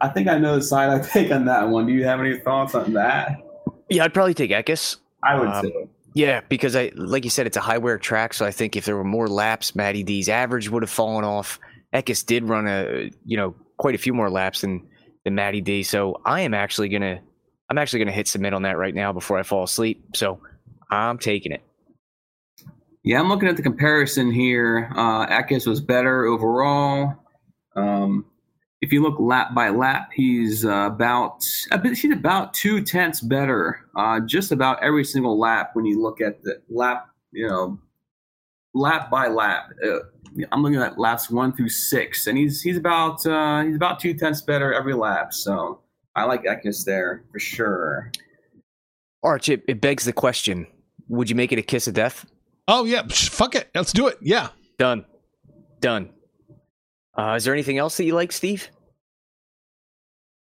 I 0.00 0.08
think 0.08 0.26
I 0.28 0.38
know 0.38 0.56
the 0.56 0.62
side 0.62 0.90
I 0.90 0.98
take 1.06 1.30
on 1.30 1.44
that 1.44 1.68
one. 1.68 1.86
Do 1.86 1.92
you 1.92 2.04
have 2.04 2.18
any 2.18 2.36
thoughts 2.38 2.74
on 2.74 2.92
that? 2.94 3.40
yeah, 3.88 4.02
I'd 4.04 4.14
probably 4.14 4.34
take 4.34 4.50
Eckes. 4.50 4.96
I 5.22 5.38
would 5.38 5.48
Um, 5.48 5.64
say. 5.64 5.88
Yeah, 6.14 6.40
because 6.48 6.74
I 6.74 6.90
like 6.96 7.24
you 7.24 7.30
said, 7.30 7.46
it's 7.46 7.56
a 7.56 7.60
high 7.60 7.78
wear 7.78 7.98
track, 7.98 8.34
so 8.34 8.44
I 8.44 8.50
think 8.50 8.76
if 8.76 8.84
there 8.84 8.96
were 8.96 9.04
more 9.04 9.28
laps, 9.28 9.76
Matty 9.76 10.02
D's 10.02 10.28
average 10.28 10.68
would 10.68 10.82
have 10.82 10.90
fallen 10.90 11.24
off. 11.24 11.60
Eckes 11.94 12.24
did 12.24 12.44
run 12.44 12.66
a 12.66 13.10
you 13.24 13.36
know 13.36 13.54
quite 13.76 13.94
a 13.94 13.98
few 13.98 14.12
more 14.12 14.30
laps 14.30 14.62
than 14.62 14.86
than 15.24 15.34
Matty 15.34 15.60
D, 15.60 15.82
so 15.82 16.20
I 16.24 16.40
am 16.40 16.54
actually 16.54 16.88
gonna 16.88 17.20
I'm 17.68 17.78
actually 17.78 18.00
gonna 18.00 18.12
hit 18.12 18.26
submit 18.26 18.54
on 18.54 18.62
that 18.62 18.76
right 18.76 18.94
now 18.94 19.12
before 19.12 19.38
I 19.38 19.44
fall 19.44 19.62
asleep. 19.62 20.04
So 20.14 20.40
I'm 20.90 21.18
taking 21.18 21.52
it. 21.52 21.62
Yeah, 23.04 23.20
I'm 23.20 23.28
looking 23.28 23.48
at 23.48 23.56
the 23.56 23.62
comparison 23.62 24.30
here. 24.30 24.92
Uh, 24.94 25.26
Eckes 25.26 25.66
was 25.66 25.80
better 25.80 26.24
overall. 26.24 27.14
Um, 27.76 28.26
if 28.80 28.92
you 28.92 29.02
look 29.02 29.18
lap 29.18 29.54
by 29.54 29.68
lap, 29.68 30.10
he's 30.14 30.64
uh, 30.64 30.88
about 30.92 31.44
a 31.70 31.78
bit, 31.78 31.96
he's 31.98 32.12
about 32.12 32.54
two 32.54 32.82
tenths 32.82 33.20
better. 33.20 33.86
Uh, 33.96 34.20
just 34.20 34.52
about 34.52 34.82
every 34.82 35.04
single 35.04 35.38
lap 35.38 35.70
when 35.74 35.84
you 35.84 36.00
look 36.00 36.20
at 36.20 36.42
the 36.42 36.60
lap, 36.68 37.08
you 37.32 37.46
know, 37.46 37.78
lap 38.74 39.10
by 39.10 39.28
lap. 39.28 39.70
Uh, 39.84 39.98
I'm 40.52 40.62
looking 40.62 40.80
at 40.80 40.98
laps 40.98 41.30
one 41.30 41.54
through 41.54 41.68
six, 41.68 42.26
and 42.26 42.38
he's 42.38 42.62
he's 42.62 42.76
about 42.76 43.24
uh, 43.26 43.62
he's 43.62 43.76
about 43.76 44.00
two 44.00 44.14
tenths 44.14 44.42
better 44.42 44.72
every 44.72 44.94
lap. 44.94 45.34
So 45.34 45.80
I 46.16 46.24
like 46.24 46.44
Eckes 46.44 46.84
there 46.84 47.24
for 47.30 47.38
sure. 47.38 48.10
Arch, 49.22 49.50
it, 49.50 49.62
it 49.68 49.80
begs 49.80 50.04
the 50.04 50.12
question: 50.12 50.66
Would 51.08 51.28
you 51.28 51.36
make 51.36 51.52
it 51.52 51.58
a 51.58 51.62
kiss 51.62 51.86
of 51.86 51.94
death? 51.94 52.24
Oh, 52.68 52.84
yeah. 52.84 53.02
psh, 53.02 53.28
Fuck 53.28 53.56
it. 53.56 53.68
Let's 53.74 53.92
do 53.92 54.06
it. 54.06 54.16
Yeah. 54.22 54.48
Done, 54.78 55.04
done. 55.80 56.10
Uh, 57.16 57.34
is 57.36 57.44
there 57.44 57.54
anything 57.54 57.78
else 57.78 57.96
that 57.96 58.04
you 58.04 58.14
like, 58.14 58.32
Steve? 58.32 58.68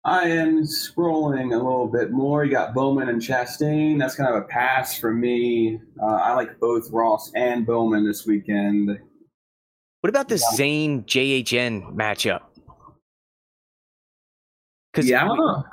I 0.03 0.23
am 0.29 0.63
scrolling 0.63 1.53
a 1.53 1.57
little 1.57 1.87
bit 1.87 2.11
more. 2.11 2.43
You 2.43 2.51
got 2.51 2.73
Bowman 2.73 3.09
and 3.09 3.21
Chastain. 3.21 3.99
That's 3.99 4.15
kind 4.15 4.33
of 4.33 4.41
a 4.41 4.47
pass 4.47 4.97
for 4.97 5.13
me. 5.13 5.79
Uh, 6.01 6.05
I 6.15 6.33
like 6.33 6.59
both 6.59 6.89
Ross 6.91 7.31
and 7.35 7.65
Bowman 7.67 8.05
this 8.05 8.25
weekend. 8.25 8.97
What 10.01 10.09
about 10.09 10.27
this 10.27 10.43
Zane 10.55 11.03
JHN 11.03 11.93
matchup? 11.93 12.41
Because 14.91 15.07
Yeah, 15.07 15.23
I 15.23 15.27
don't 15.27 15.37
know. 15.37 15.63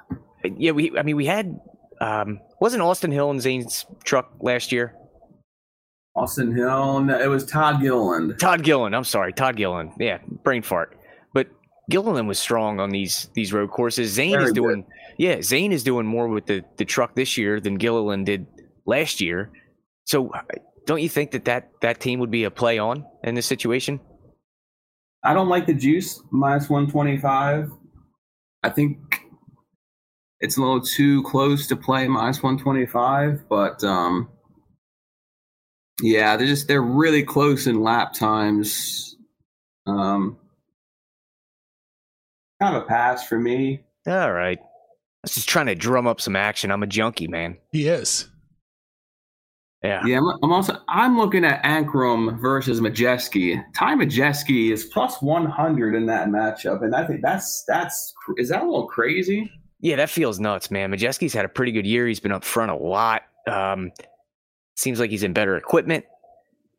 yeah, 0.58 0.72
we 0.72 0.96
I 0.98 1.02
mean 1.02 1.16
we 1.16 1.24
had 1.24 1.58
um, 2.02 2.40
wasn't 2.60 2.82
Austin 2.82 3.10
Hill 3.10 3.30
in 3.30 3.40
Zane's 3.40 3.86
truck 4.04 4.30
last 4.40 4.70
year? 4.72 4.94
Austin 6.18 6.54
Hill. 6.54 7.00
No, 7.00 7.20
it 7.20 7.28
was 7.28 7.44
Todd 7.44 7.80
Gilliland. 7.80 8.38
Todd 8.38 8.62
Gillen, 8.62 8.94
I'm 8.94 9.04
sorry, 9.04 9.32
Todd 9.32 9.56
Gillen. 9.56 9.92
Yeah, 9.98 10.18
brain 10.42 10.62
fart. 10.62 10.96
But 11.32 11.48
Gilliland 11.90 12.28
was 12.28 12.38
strong 12.38 12.80
on 12.80 12.90
these 12.90 13.30
these 13.34 13.52
road 13.52 13.70
courses. 13.70 14.12
Zane 14.12 14.32
Very 14.32 14.44
is 14.44 14.50
good. 14.50 14.54
doing 14.56 14.84
yeah, 15.18 15.40
Zane 15.42 15.72
is 15.72 15.82
doing 15.82 16.06
more 16.06 16.28
with 16.28 16.46
the 16.46 16.64
the 16.76 16.84
truck 16.84 17.14
this 17.14 17.36
year 17.36 17.60
than 17.60 17.76
Gilliland 17.76 18.26
did 18.26 18.46
last 18.86 19.20
year. 19.20 19.50
So 20.04 20.32
don't 20.88 21.02
you 21.02 21.08
think 21.10 21.32
that 21.32 21.44
that, 21.44 21.70
that 21.82 22.00
team 22.00 22.18
would 22.18 22.30
be 22.30 22.44
a 22.44 22.50
play 22.50 22.78
on 22.78 23.04
in 23.22 23.34
this 23.34 23.44
situation? 23.44 24.00
I 25.22 25.34
don't 25.34 25.50
like 25.50 25.66
the 25.66 25.74
juice 25.74 26.22
minus 26.30 26.70
125. 26.70 27.70
I 28.62 28.70
think 28.70 29.20
it's 30.40 30.56
a 30.56 30.60
little 30.60 30.80
too 30.80 31.22
close 31.24 31.66
to 31.66 31.76
play 31.76 32.08
minus 32.08 32.42
125, 32.42 33.50
but 33.50 33.84
um, 33.84 34.30
yeah, 36.02 36.36
they're 36.36 36.46
just 36.46 36.68
they're 36.68 36.82
really 36.82 37.22
close 37.22 37.66
in 37.66 37.82
lap 37.82 38.12
times. 38.12 39.16
Um, 39.86 40.38
kind 42.60 42.76
of 42.76 42.82
a 42.82 42.86
pass 42.86 43.26
for 43.26 43.38
me. 43.38 43.82
All 44.06 44.32
right. 44.32 44.58
I 44.58 45.24
was 45.24 45.34
just 45.34 45.48
trying 45.48 45.66
to 45.66 45.74
drum 45.74 46.06
up 46.06 46.20
some 46.20 46.36
action. 46.36 46.70
I'm 46.70 46.82
a 46.82 46.86
junkie, 46.86 47.28
man. 47.28 47.56
He 47.72 47.88
is. 47.88 48.28
Yeah. 49.82 50.04
Yeah, 50.04 50.18
I'm, 50.18 50.28
I'm 50.42 50.52
also 50.52 50.76
I'm 50.88 51.16
looking 51.16 51.44
at 51.44 51.62
Ankrum 51.62 52.40
versus 52.40 52.80
Majeski. 52.80 53.62
Ty 53.76 53.94
Majeski 53.94 54.72
is 54.72 54.84
plus 54.86 55.22
100 55.22 55.94
in 55.94 56.06
that 56.06 56.28
matchup, 56.28 56.82
and 56.82 56.94
I 56.94 57.06
think 57.06 57.22
that's 57.22 57.64
that's 57.68 58.12
is 58.36 58.48
that 58.48 58.62
a 58.62 58.64
little 58.64 58.88
crazy? 58.88 59.50
Yeah, 59.80 59.96
that 59.96 60.10
feels 60.10 60.40
nuts, 60.40 60.70
man. 60.72 60.90
Majeski's 60.90 61.32
had 61.32 61.44
a 61.44 61.48
pretty 61.48 61.70
good 61.70 61.86
year. 61.86 62.08
He's 62.08 62.18
been 62.18 62.32
up 62.32 62.44
front 62.44 62.72
a 62.72 62.76
lot. 62.76 63.22
Um, 63.46 63.92
seems 64.78 65.00
like 65.00 65.10
he's 65.10 65.22
in 65.22 65.32
better 65.32 65.56
equipment. 65.56 66.04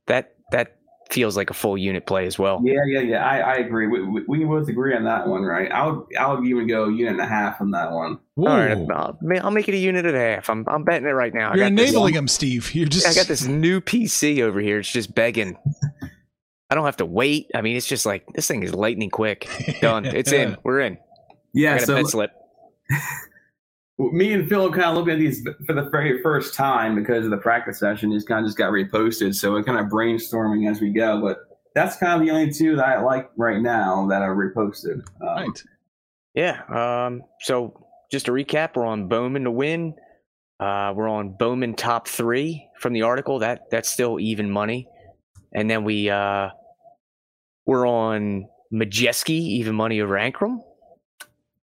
That 0.08 0.34
that 0.52 0.76
feels 1.12 1.36
like 1.36 1.50
a 1.50 1.54
full 1.54 1.78
unit 1.78 2.06
play 2.06 2.26
as 2.28 2.38
well. 2.38 2.62
Yeah, 2.64 2.82
yeah, 2.88 3.00
yeah. 3.00 3.26
I, 3.26 3.40
I 3.40 3.54
agree. 3.56 3.88
We, 3.88 4.04
we, 4.04 4.24
we 4.28 4.46
both 4.46 4.68
agree 4.70 4.96
on 4.96 5.04
that 5.06 5.28
one, 5.28 5.42
right? 5.42 5.72
I'll 5.72 6.08
I'll 6.20 6.44
even 6.46 6.68
go 6.68 6.88
unit 6.88 7.14
and 7.14 7.22
a 7.22 7.26
half 7.28 7.62
on 7.62 7.72
that 7.72 7.92
one. 7.92 8.20
Ooh. 8.40 8.46
All 8.48 8.58
right, 8.58 8.78
I'll, 8.92 9.18
I'll 9.42 9.52
make 9.52 9.68
it 9.68 9.74
a 9.74 9.78
unit 9.78 10.06
and 10.06 10.16
a 10.16 10.20
half. 10.20 10.50
I'm 10.50 10.66
I'm 10.68 10.84
betting 10.84 11.08
it 11.08 11.12
right 11.12 11.34
now. 11.34 11.54
You're 11.54 11.70
got 11.70 11.76
this- 11.76 11.90
enabling 11.90 12.14
him, 12.16 12.28
Steve. 12.28 12.74
You're 12.76 12.88
just. 12.88 13.08
I 13.08 13.14
got 13.14 13.28
this 13.28 13.46
new 13.46 13.82
PC 13.82 14.42
over 14.42 14.60
here. 14.60 14.80
It's 14.80 14.92
just 14.92 15.14
begging. 15.14 15.58
I 16.72 16.76
don't 16.76 16.86
have 16.86 16.98
to 16.98 17.06
wait. 17.06 17.50
I 17.56 17.62
mean, 17.62 17.76
it's 17.78 17.88
just 17.88 18.06
like 18.06 18.26
this 18.36 18.48
thing 18.48 18.62
is 18.64 18.74
lightning 18.76 19.10
quick. 19.10 19.50
Done. 19.82 20.06
It's 20.06 20.32
in. 20.32 20.56
We're 20.64 20.82
in. 20.82 20.94
I 20.94 21.00
Yeah. 21.54 21.74
got 21.76 21.84
a 21.84 21.86
So 21.88 21.96
bed 21.96 22.08
slip. 22.08 22.32
me 24.00 24.34
and 24.34 24.48
Phil 24.48 24.72
kind 24.72 24.86
of 24.86 24.96
looking 24.96 25.14
at 25.14 25.20
these 25.20 25.46
for 25.66 25.74
the 25.74 25.90
very 25.90 26.22
first 26.24 26.54
time 26.54 26.96
because 26.96 27.26
of 27.26 27.32
the 27.32 27.38
practice 27.38 27.80
session. 27.80 28.10
These 28.10 28.24
kind 28.24 28.44
of 28.44 28.48
just 28.48 28.58
got 28.58 28.72
reposted, 28.72 29.36
so 29.36 29.52
we're 29.52 29.64
kind 29.64 29.80
of 29.80 29.88
brainstorming 29.88 30.70
as 30.70 30.80
we 30.80 30.90
go. 30.90 31.22
But 31.22 31.40
that's 31.76 31.98
kind 31.98 32.20
of 32.20 32.26
the 32.26 32.32
only 32.32 32.52
two 32.52 32.76
that 32.78 32.86
I 32.86 33.02
like 33.02 33.30
right 33.38 33.62
now 33.62 34.08
that 34.08 34.22
are 34.22 34.36
reposted. 34.36 35.02
Um, 35.22 35.28
Right. 35.28 35.64
Yeah. 36.34 36.62
Um. 36.70 37.24
So 37.42 37.88
just 38.10 38.26
to 38.28 38.32
recap, 38.32 38.76
we're 38.76 38.86
on 38.86 39.08
Bowman 39.08 39.44
to 39.44 39.52
win. 39.52 39.96
Uh, 40.60 40.94
we're 40.96 41.10
on 41.10 41.36
Bowman 41.38 41.76
top 41.76 42.08
three 42.08 42.68
from 42.80 42.94
the 42.94 43.02
article. 43.02 43.40
That 43.40 43.70
that's 43.70 43.90
still 43.90 44.20
even 44.20 44.50
money. 44.50 44.88
And 45.54 45.70
then 45.70 45.84
we 45.84 46.10
uh, 46.10 46.50
we're 47.66 47.88
on 47.88 48.48
Majeski 48.74 49.30
even 49.30 49.76
money 49.76 50.02
over 50.02 50.16
Ankrum, 50.16 50.60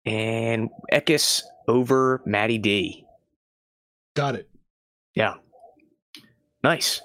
and 0.07 0.69
Eckes 0.93 1.43
over 1.69 2.23
Matty 2.27 2.59
D. 2.59 3.05
Got 4.15 4.37
it. 4.37 4.49
Yeah. 5.15 5.35
Nice. 6.63 7.01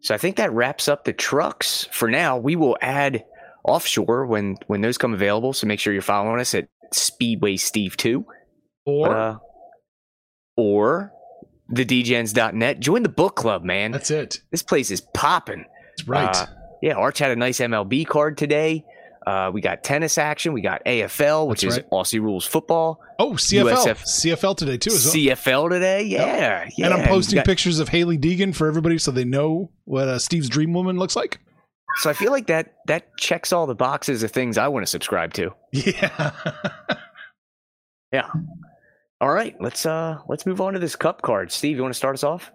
So 0.00 0.14
I 0.14 0.18
think 0.18 0.36
that 0.36 0.52
wraps 0.52 0.88
up 0.88 1.04
the 1.04 1.12
trucks 1.12 1.88
for 1.92 2.08
now. 2.10 2.36
We 2.36 2.56
will 2.56 2.76
add 2.80 3.24
offshore 3.64 4.26
when 4.26 4.56
when 4.66 4.80
those 4.80 4.98
come 4.98 5.14
available. 5.14 5.52
So 5.52 5.66
make 5.66 5.80
sure 5.80 5.92
you're 5.92 6.02
following 6.02 6.40
us 6.40 6.54
at 6.54 6.68
Speedway 6.92 7.56
Steve 7.56 7.96
Two 7.96 8.26
Or 8.84 9.16
uh, 9.16 9.36
or 10.56 11.12
the 11.68 11.84
dgens.net. 11.84 12.80
Join 12.80 13.02
the 13.02 13.08
book 13.08 13.36
club, 13.36 13.64
man. 13.64 13.92
that's 13.92 14.10
it. 14.10 14.40
This 14.50 14.62
place 14.62 14.90
is 14.90 15.00
popping. 15.00 15.64
That's 15.96 16.08
right. 16.08 16.36
Uh, 16.36 16.46
yeah, 16.82 16.94
Arch 16.94 17.18
had 17.18 17.30
a 17.30 17.36
nice 17.36 17.60
MLB 17.60 18.06
card 18.06 18.36
today. 18.36 18.84
Uh, 19.26 19.50
we 19.52 19.60
got 19.60 19.84
tennis 19.84 20.18
action. 20.18 20.52
We 20.52 20.60
got 20.60 20.84
AFL, 20.84 21.46
which 21.48 21.62
That's 21.62 21.78
is 21.78 21.82
Aussie 21.92 22.20
rules 22.20 22.44
football. 22.44 23.00
oh, 23.18 23.32
CFL. 23.32 23.72
USF. 23.76 24.02
CFL 24.04 24.56
today 24.56 24.76
too 24.76 24.90
as 24.92 25.04
well. 25.06 25.14
CFL 25.14 25.70
today. 25.70 26.02
Yeah, 26.04 26.68
yeah. 26.76 26.86
and 26.86 26.94
I'm 26.94 27.06
posting 27.08 27.36
got- 27.36 27.46
pictures 27.46 27.78
of 27.78 27.88
Hailie 27.88 28.18
Deegan 28.18 28.54
for 28.54 28.66
everybody 28.66 28.98
so 28.98 29.10
they 29.10 29.24
know 29.24 29.70
what 29.84 30.08
uh, 30.08 30.18
Steve's 30.18 30.48
dream 30.48 30.72
woman 30.72 30.96
looks 30.98 31.14
like. 31.16 31.38
So 31.96 32.08
I 32.08 32.14
feel 32.14 32.32
like 32.32 32.46
that 32.46 32.74
that 32.86 33.16
checks 33.18 33.52
all 33.52 33.66
the 33.66 33.74
boxes 33.74 34.22
of 34.22 34.30
things 34.30 34.56
I 34.56 34.68
want 34.68 34.84
to 34.86 34.90
subscribe 34.90 35.32
to. 35.34 35.52
Yeah. 35.72 36.30
Yeah. 38.12 38.28
All 39.20 39.30
right, 39.32 39.54
let's 39.60 39.86
uh 39.86 40.18
let's 40.28 40.44
move 40.46 40.60
on 40.60 40.72
to 40.74 40.78
this 40.78 40.96
cup 40.96 41.22
card. 41.22 41.52
Steve, 41.52 41.76
you 41.76 41.82
want 41.82 41.94
to 41.94 41.98
start 41.98 42.14
us 42.14 42.24
off? 42.24 42.50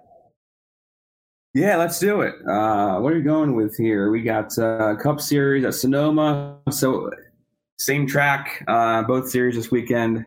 Yeah, 1.58 1.76
let's 1.78 1.98
do 1.98 2.22
it. 2.22 2.36
Uh, 2.48 3.00
what 3.00 3.12
are 3.12 3.16
we 3.16 3.24
going 3.24 3.56
with 3.56 3.76
here? 3.76 4.12
We 4.12 4.22
got 4.22 4.56
uh, 4.60 4.94
Cup 5.02 5.20
Series 5.20 5.66
at 5.66 5.74
Sonoma. 5.74 6.60
So 6.70 7.10
same 7.80 8.06
track, 8.06 8.64
uh, 8.68 9.02
both 9.02 9.28
series 9.28 9.56
this 9.56 9.72
weekend. 9.72 10.24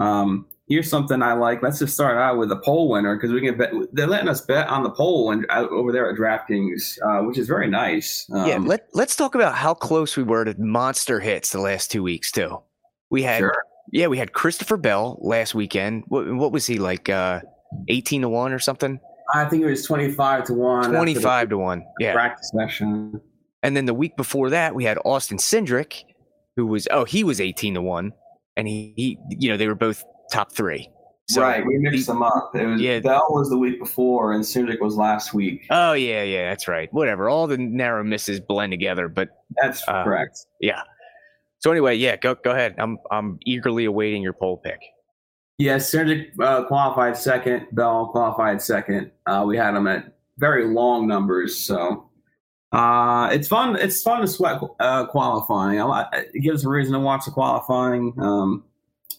Um, 0.00 0.46
here's 0.68 0.90
something 0.90 1.22
I 1.22 1.34
like. 1.34 1.62
Let's 1.62 1.78
just 1.78 1.94
start 1.94 2.18
out 2.18 2.38
with 2.38 2.48
the 2.48 2.56
pole 2.56 2.88
winner 2.88 3.14
because 3.14 3.30
we 3.30 3.40
can 3.40 3.56
bet. 3.56 3.70
They're 3.92 4.08
letting 4.08 4.28
us 4.28 4.40
bet 4.40 4.66
on 4.66 4.82
the 4.82 4.90
pole 4.90 5.30
and 5.30 5.46
out 5.48 5.70
over 5.70 5.92
there 5.92 6.10
at 6.10 6.16
DraftKings, 6.18 6.98
uh, 7.04 7.24
which 7.24 7.38
is 7.38 7.46
very 7.46 7.70
nice. 7.70 8.28
Um, 8.32 8.48
yeah, 8.48 8.58
let 8.58 8.88
let's 8.94 9.14
talk 9.14 9.36
about 9.36 9.54
how 9.54 9.74
close 9.74 10.16
we 10.16 10.24
were 10.24 10.44
to 10.44 10.60
monster 10.60 11.20
hits 11.20 11.52
the 11.52 11.60
last 11.60 11.92
two 11.92 12.02
weeks 12.02 12.32
too. 12.32 12.60
We 13.10 13.22
had 13.22 13.38
sure. 13.38 13.62
yeah, 13.92 14.08
we 14.08 14.18
had 14.18 14.32
Christopher 14.32 14.76
Bell 14.76 15.20
last 15.20 15.54
weekend. 15.54 16.02
What 16.08 16.34
what 16.34 16.50
was 16.50 16.66
he 16.66 16.80
like? 16.80 17.08
Uh, 17.08 17.42
eighteen 17.86 18.22
to 18.22 18.28
one 18.28 18.52
or 18.52 18.58
something? 18.58 18.98
I 19.32 19.44
think 19.46 19.62
it 19.62 19.66
was 19.66 19.84
25 19.86 20.44
to 20.44 20.54
one. 20.54 20.90
Twenty 20.90 21.14
five 21.14 21.48
to 21.48 21.58
one. 21.58 21.84
Yeah. 21.98 22.12
practice 22.12 22.50
session. 22.54 23.20
And 23.62 23.76
then 23.76 23.86
the 23.86 23.94
week 23.94 24.16
before 24.16 24.50
that, 24.50 24.74
we 24.74 24.84
had 24.84 24.98
Austin 25.04 25.38
Cindric, 25.38 26.02
who 26.56 26.66
was 26.66 26.86
oh 26.90 27.04
he 27.04 27.24
was 27.24 27.40
eighteen 27.40 27.74
to 27.74 27.82
one, 27.82 28.12
and 28.56 28.68
he, 28.68 28.92
he 28.96 29.18
you 29.30 29.48
know 29.48 29.56
they 29.56 29.66
were 29.66 29.74
both 29.74 30.04
top 30.30 30.52
three. 30.52 30.88
So 31.30 31.40
right, 31.40 31.64
we 31.64 31.78
mixed 31.78 32.00
he- 32.00 32.04
them 32.04 32.22
up. 32.22 32.50
It 32.54 32.66
was 32.66 32.80
Yeah. 32.82 33.00
Bell 33.00 33.24
was 33.30 33.48
the 33.48 33.56
week 33.56 33.78
before, 33.80 34.32
and 34.34 34.44
Cindric 34.44 34.80
was 34.82 34.96
last 34.96 35.32
week. 35.32 35.66
Oh 35.70 35.94
yeah, 35.94 36.22
yeah, 36.22 36.50
that's 36.50 36.68
right. 36.68 36.92
Whatever. 36.92 37.30
All 37.30 37.46
the 37.46 37.56
narrow 37.56 38.04
misses 38.04 38.40
blend 38.40 38.72
together, 38.72 39.08
but 39.08 39.30
That's 39.62 39.82
uh, 39.88 40.04
correct. 40.04 40.38
yeah. 40.60 40.82
So 41.60 41.70
anyway, 41.70 41.94
yeah, 41.96 42.16
go 42.16 42.34
go 42.34 42.50
ahead. 42.50 42.74
I'm 42.76 42.98
I'm 43.10 43.38
eagerly 43.46 43.86
awaiting 43.86 44.22
your 44.22 44.34
pole 44.34 44.58
pick. 44.58 44.80
Yes, 45.58 45.90
Cindric 45.90 46.38
uh, 46.40 46.64
qualified 46.64 47.16
second. 47.16 47.68
Bell 47.72 48.06
qualified 48.06 48.60
second. 48.60 49.12
Uh, 49.26 49.44
we 49.46 49.56
had 49.56 49.74
them 49.74 49.86
at 49.86 50.16
very 50.38 50.66
long 50.66 51.06
numbers, 51.06 51.56
so 51.56 52.10
uh, 52.72 53.28
it's 53.32 53.46
fun. 53.46 53.76
It's 53.76 54.02
fun 54.02 54.20
to 54.20 54.26
sweat 54.26 54.60
uh, 54.80 55.06
qualifying. 55.06 55.80
I, 55.80 56.08
it 56.34 56.40
gives 56.40 56.64
a 56.64 56.68
reason 56.68 56.92
to 56.94 57.00
watch 57.00 57.24
the 57.24 57.30
qualifying. 57.30 58.12
Um, 58.18 58.64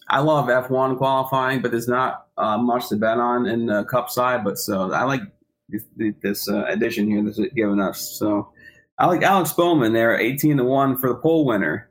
I 0.08 0.20
love 0.20 0.46
F1 0.46 0.98
qualifying, 0.98 1.62
but 1.62 1.70
there's 1.70 1.88
not 1.88 2.26
uh, 2.36 2.58
much 2.58 2.90
to 2.90 2.96
bet 2.96 3.18
on 3.18 3.46
in 3.46 3.66
the 3.66 3.84
Cup 3.84 4.10
side. 4.10 4.44
But 4.44 4.58
so 4.58 4.92
I 4.92 5.04
like 5.04 5.22
this, 5.70 5.84
this 6.22 6.50
uh, 6.50 6.66
addition 6.66 7.08
here 7.08 7.24
that's 7.24 7.40
given 7.54 7.80
us. 7.80 8.18
So 8.18 8.52
I 8.98 9.06
like 9.06 9.22
Alex 9.22 9.54
Bowman 9.54 9.94
there, 9.94 10.18
18 10.18 10.58
to 10.58 10.64
one 10.64 10.98
for 10.98 11.08
the 11.08 11.16
pole 11.16 11.46
winner. 11.46 11.90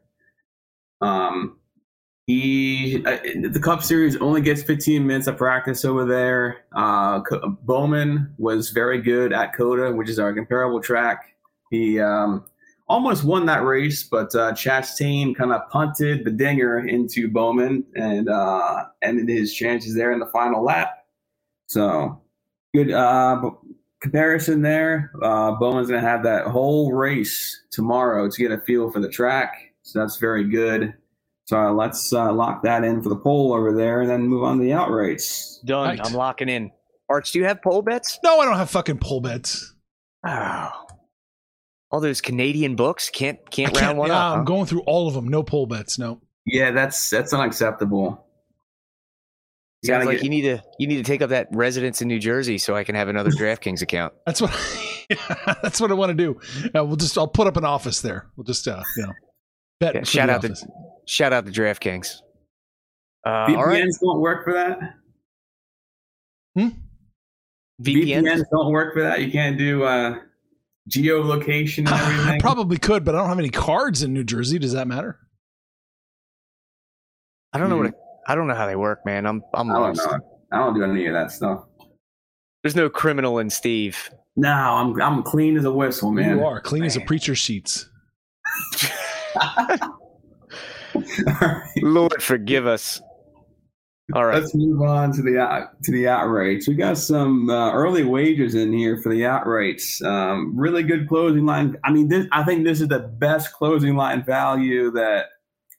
Um, 1.02 1.58
he 2.28 3.04
uh, 3.06 3.18
the 3.50 3.60
Cup 3.62 3.84
Series 3.84 4.18
only 4.18 4.42
gets 4.42 4.64
15 4.64 5.06
minutes 5.06 5.28
of 5.28 5.38
practice 5.38 5.86
over 5.86 6.06
there. 6.06 6.66
Uh, 6.76 7.22
Bowman 7.62 8.34
was 8.38 8.72
very 8.72 9.02
good 9.02 9.32
at 9.32 9.56
COTA, 9.56 9.92
which 9.94 10.10
is 10.10 10.18
our 10.18 10.34
comparable 10.34 10.82
track. 10.82 11.36
He 11.70 12.00
um, 12.00 12.46
almost 12.88 13.24
won 13.24 13.46
that 13.46 13.64
race, 13.64 14.04
but 14.04 14.34
uh, 14.34 14.54
Chastain 14.54 15.36
kind 15.36 15.52
of 15.52 15.70
punted 15.70 16.26
the 16.26 16.32
dinger 16.32 16.88
into 16.88 17.30
Bowman 17.30 17.84
and 17.96 18.28
uh, 18.28 18.86
ended 19.04 19.30
his 19.30 19.54
chances 19.54 19.94
there 19.94 20.12
in 20.12 20.20
the 20.20 20.28
final 20.28 20.64
lap. 20.64 21.06
So 21.68 22.22
good 22.74 22.92
uh, 22.92 23.52
comparison 24.02 24.62
there. 24.62 25.12
Uh, 25.22 25.52
Bowman's 25.54 25.90
going 25.90 26.02
to 26.02 26.08
have 26.08 26.24
that 26.24 26.48
whole 26.48 26.92
race 26.92 27.62
tomorrow 27.72 28.30
to 28.30 28.42
get 28.42 28.52
a 28.52 28.60
feel 28.62 28.90
for 28.92 29.00
the 29.00 29.10
track. 29.10 29.74
So 29.84 30.00
that's 30.00 30.18
very 30.18 30.44
good. 30.50 30.94
So 31.46 31.60
uh, 31.60 31.72
let's 31.72 32.12
uh, 32.12 32.34
lock 32.34 32.64
that 32.64 32.84
in 32.84 33.02
for 33.04 33.10
the 33.10 33.16
pole 33.16 33.54
over 33.54 33.72
there 33.72 34.02
and 34.02 34.10
then 34.10 34.24
move 34.24 34.44
on 34.44 34.58
to 34.58 34.64
the 34.64 34.72
outrights. 34.72 35.64
Done. 35.64 35.90
Right. 35.90 36.00
I'm 36.04 36.14
locking 36.14 36.50
in. 36.50 36.72
Arch, 37.08 37.32
do 37.32 37.40
you 37.40 37.46
have 37.46 37.62
pole 37.62 37.84
bets? 37.84 38.20
no, 38.24 38.40
I 38.40 38.46
don't 38.46 38.58
have 38.58 38.70
fucking 38.72 38.98
pull 38.98 39.22
bets. 39.22 39.74
Oh. 40.28 40.72
All 41.92 42.02
those 42.02 42.20
Canadian 42.20 42.76
books 42.76 43.12
can't 43.12 43.38
can't, 43.52 43.74
can't, 43.74 43.86
round 43.86 43.98
one 44.00 44.10
yeah, 44.10 44.18
up. 44.18 44.34
I'm 44.34 44.40
huh? 44.40 44.46
going 44.46 44.66
through 44.66 44.82
all 44.82 45.08
of 45.08 45.14
them. 45.14 45.28
No 45.28 45.44
pull 45.44 45.68
bets. 45.68 46.00
No. 46.00 46.20
Yeah, 46.46 46.72
that's 46.72 47.10
that's 47.12 47.32
unacceptable. 47.32 48.26
You 49.84 49.88
Sounds 49.88 50.06
like 50.08 50.18
get- 50.18 50.24
you 50.24 50.30
need 50.32 50.42
to 50.42 50.64
you 50.80 50.88
need 50.88 50.98
to 50.98 51.04
take 51.04 51.22
up 51.22 51.30
that 51.30 51.48
residence 51.52 52.02
in 52.02 52.08
New 52.08 52.20
Jersey 52.20 52.58
so 52.58 52.76
I 52.76 52.84
can 52.84 52.96
have 52.96 53.08
another 53.08 53.30
DraftKings 53.32 53.84
account. 53.84 54.14
That's 54.26 54.42
what. 54.42 54.52
that's 55.62 55.80
what 55.80 55.92
I 55.92 55.94
want 55.94 56.10
to 56.10 56.16
do. 56.16 56.40
Uh, 56.76 56.84
we'll 56.84 56.96
just. 56.96 57.16
I'll 57.20 57.28
put 57.28 57.46
up 57.46 57.56
an 57.58 57.66
office 57.66 58.02
there. 58.02 58.32
We'll 58.36 58.46
just. 58.46 58.68
Uh, 58.68 58.82
you 58.98 59.04
know. 59.04 59.14
Bet. 59.80 59.94
Yeah, 59.94 60.04
shout 60.04 60.28
the 60.28 60.34
out 60.34 60.42
to 60.42 60.48
office. 60.48 60.66
Shout 61.06 61.34
out 61.34 61.46
to 61.46 61.52
DraftKings. 61.52 62.22
Uh, 63.26 63.48
VPNs 63.48 63.58
all 63.58 63.66
right, 63.66 63.90
don't 64.02 64.22
work 64.22 64.44
for 64.44 64.54
that. 64.54 64.80
VPN. 66.58 66.76
VPNs 67.82 68.44
don't 68.52 68.72
work 68.72 68.94
for 68.94 69.02
that. 69.02 69.22
You 69.22 69.32
can't 69.32 69.58
do 69.58 69.84
uh, 69.84 70.20
geolocation 70.90 71.80
and 71.80 71.90
I 71.90 72.38
probably 72.40 72.78
could, 72.78 73.04
but 73.04 73.16
I 73.16 73.20
don't 73.20 73.30
have 73.30 73.40
any 73.40 73.50
cards 73.50 74.04
in 74.04 74.14
New 74.14 74.24
Jersey. 74.24 74.60
Does 74.60 74.74
that 74.74 74.88
matter? 74.88 75.20
I 77.54 77.58
don't 77.58 77.70
know 77.70 77.78
what 77.78 77.94
I 78.28 78.36
don't 78.36 78.48
know 78.48 78.56
how 78.56 78.66
they 78.66 78.76
work, 78.76 79.06
man. 79.06 79.26
I'm 79.26 79.42
I'm 79.54 79.70
I 79.72 79.74
don't 79.74 79.98
lost. 79.98 80.08
know. 80.12 80.20
I 80.52 80.58
don't 80.58 80.74
do 80.74 80.84
any 80.84 81.06
of 81.08 81.14
that 81.14 81.32
stuff. 81.32 81.66
There's 82.64 82.76
no 82.76 82.90
criminal 82.90 83.40
in 83.40 83.50
Steve. 83.50 84.10
No, 84.36 84.52
I'm 84.52 85.02
I'm 85.02 85.24
clean 85.24 85.58
as 85.58 85.66
a 85.66 85.72
whistle, 85.72 86.12
man. 86.12 86.38
You 86.38 86.46
are 86.46 86.60
clean 86.62 86.84
as 86.84 86.96
a 86.96 87.00
Man. 87.00 87.08
preacher's 87.08 87.38
sheets. 87.38 87.90
All 90.96 91.48
right. 91.50 91.84
Lord 91.84 92.22
forgive 92.22 92.68
us. 92.68 93.02
All 94.14 94.26
right. 94.26 94.40
Let's 94.40 94.54
move 94.54 94.82
on 94.84 95.12
to 95.14 95.24
the 95.24 95.40
out, 95.40 95.82
to 95.84 95.92
the 95.92 96.04
outrights. 96.04 96.68
We 96.68 96.76
got 96.76 96.98
some 96.98 97.50
uh, 97.50 97.72
early 97.74 98.04
wagers 98.04 98.54
in 98.54 98.72
here 98.72 99.02
for 99.02 99.10
the 99.10 99.22
outrights. 99.22 100.04
Um, 100.06 100.54
really 100.56 100.84
good 100.84 101.08
closing 101.08 101.46
line. 101.46 101.76
I 101.84 101.92
mean, 101.92 102.08
this 102.08 102.28
I 102.32 102.44
think 102.44 102.66
this 102.66 102.82
is 102.82 102.88
the 102.88 103.00
best 103.00 103.52
closing 103.54 103.96
line 103.96 104.24
value 104.24 104.92
that 104.92 105.26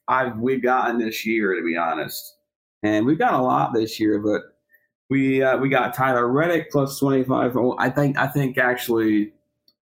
I've 0.09 0.37
we've 0.37 0.61
gotten 0.61 0.97
this 0.97 1.25
year, 1.25 1.55
to 1.55 1.65
be 1.65 1.77
honest. 1.77 2.35
And 2.83 3.05
we've 3.05 3.17
got 3.17 3.33
a 3.33 3.41
lot 3.41 3.73
this 3.73 3.97
year, 3.97 4.19
but 4.19 4.41
we 5.09 5.41
uh, 5.41 5.57
we 5.57 5.69
got 5.69 5.93
Tyler 5.93 6.27
Reddick 6.27 6.69
plus 6.69 6.99
twenty 6.99 7.23
five. 7.23 7.55
I 7.79 7.89
think 7.89 8.17
I 8.17 8.27
think 8.27 8.57
actually 8.57 9.31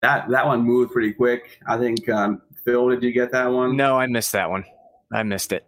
that 0.01 0.29
that 0.29 0.47
one 0.47 0.63
moved 0.63 0.93
pretty 0.93 1.13
quick. 1.13 1.59
I 1.67 1.77
think 1.77 2.09
um, 2.09 2.43
Phil, 2.65 2.89
did 2.91 3.03
you 3.03 3.11
get 3.11 3.33
that 3.33 3.47
one? 3.47 3.77
No, 3.77 3.99
I 3.99 4.07
missed 4.07 4.31
that 4.33 4.49
one. 4.49 4.65
I 5.13 5.23
missed 5.23 5.53
it. 5.53 5.67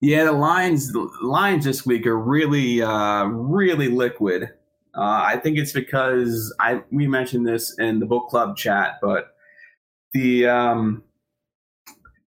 Yeah, 0.00 0.24
the 0.24 0.32
lines 0.32 0.92
the 0.92 1.10
lines 1.22 1.64
this 1.64 1.84
week 1.84 2.06
are 2.06 2.18
really 2.18 2.82
uh, 2.82 3.24
really 3.24 3.88
liquid. 3.88 4.44
Uh, 4.94 5.22
I 5.24 5.36
think 5.36 5.58
it's 5.58 5.72
because 5.72 6.54
I 6.58 6.82
we 6.90 7.06
mentioned 7.06 7.46
this 7.46 7.78
in 7.78 8.00
the 8.00 8.06
book 8.06 8.28
club 8.28 8.56
chat, 8.56 8.94
but 9.02 9.34
the 10.12 10.48
um, 10.48 11.02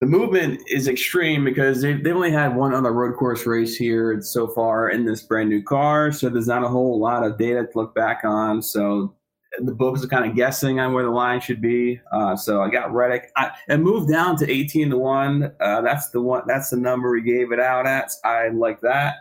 the 0.01 0.07
movement 0.07 0.61
is 0.69 0.87
extreme 0.87 1.45
because 1.45 1.83
they 1.83 1.95
they 1.95 2.13
only 2.13 2.31
had 2.31 2.55
one 2.55 2.73
other 2.73 2.93
road 2.93 3.17
course 3.17 3.47
race 3.47 3.77
here 3.77 4.21
so 4.23 4.47
far 4.47 4.89
in 4.89 5.05
this 5.05 5.23
brand 5.23 5.49
new 5.49 5.63
car, 5.63 6.13
so 6.13 6.29
there's 6.29 6.47
not 6.47 6.65
a 6.65 6.69
whole 6.69 7.01
lot 7.01 7.25
of 7.25 7.37
data 7.37 7.65
to 7.65 7.71
look 7.75 7.95
back 7.95 8.21
on. 8.25 8.63
So 8.63 9.15
the 9.59 9.75
books 9.75 10.05
are 10.05 10.09
kind 10.09 10.29
of 10.29 10.37
guessing 10.37 10.81
on 10.81 10.93
where 10.93 11.05
the 11.05 11.11
line 11.11 11.41
should 11.41 11.61
be. 11.61 12.01
Uh, 12.13 12.37
so 12.37 12.63
I 12.63 12.69
got 12.69 12.93
Reddick. 12.93 13.31
I, 13.37 13.53
it 13.69 13.79
moved 13.79 14.11
down 14.11 14.37
to 14.39 14.51
18 14.51 14.91
to 14.91 14.99
one. 14.99 15.53
Uh, 15.61 15.81
that's 15.81 16.11
the 16.11 16.21
one. 16.21 16.43
That's 16.47 16.71
the 16.71 16.77
number 16.77 17.11
we 17.11 17.23
gave 17.23 17.53
it 17.53 17.61
out 17.61 17.87
at. 17.87 18.11
I 18.25 18.49
like 18.49 18.81
that. 18.81 19.15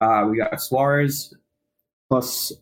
Uh, 0.00 0.26
we 0.30 0.36
got 0.36 0.60
Suarez 0.60 1.34
plus 2.10 2.52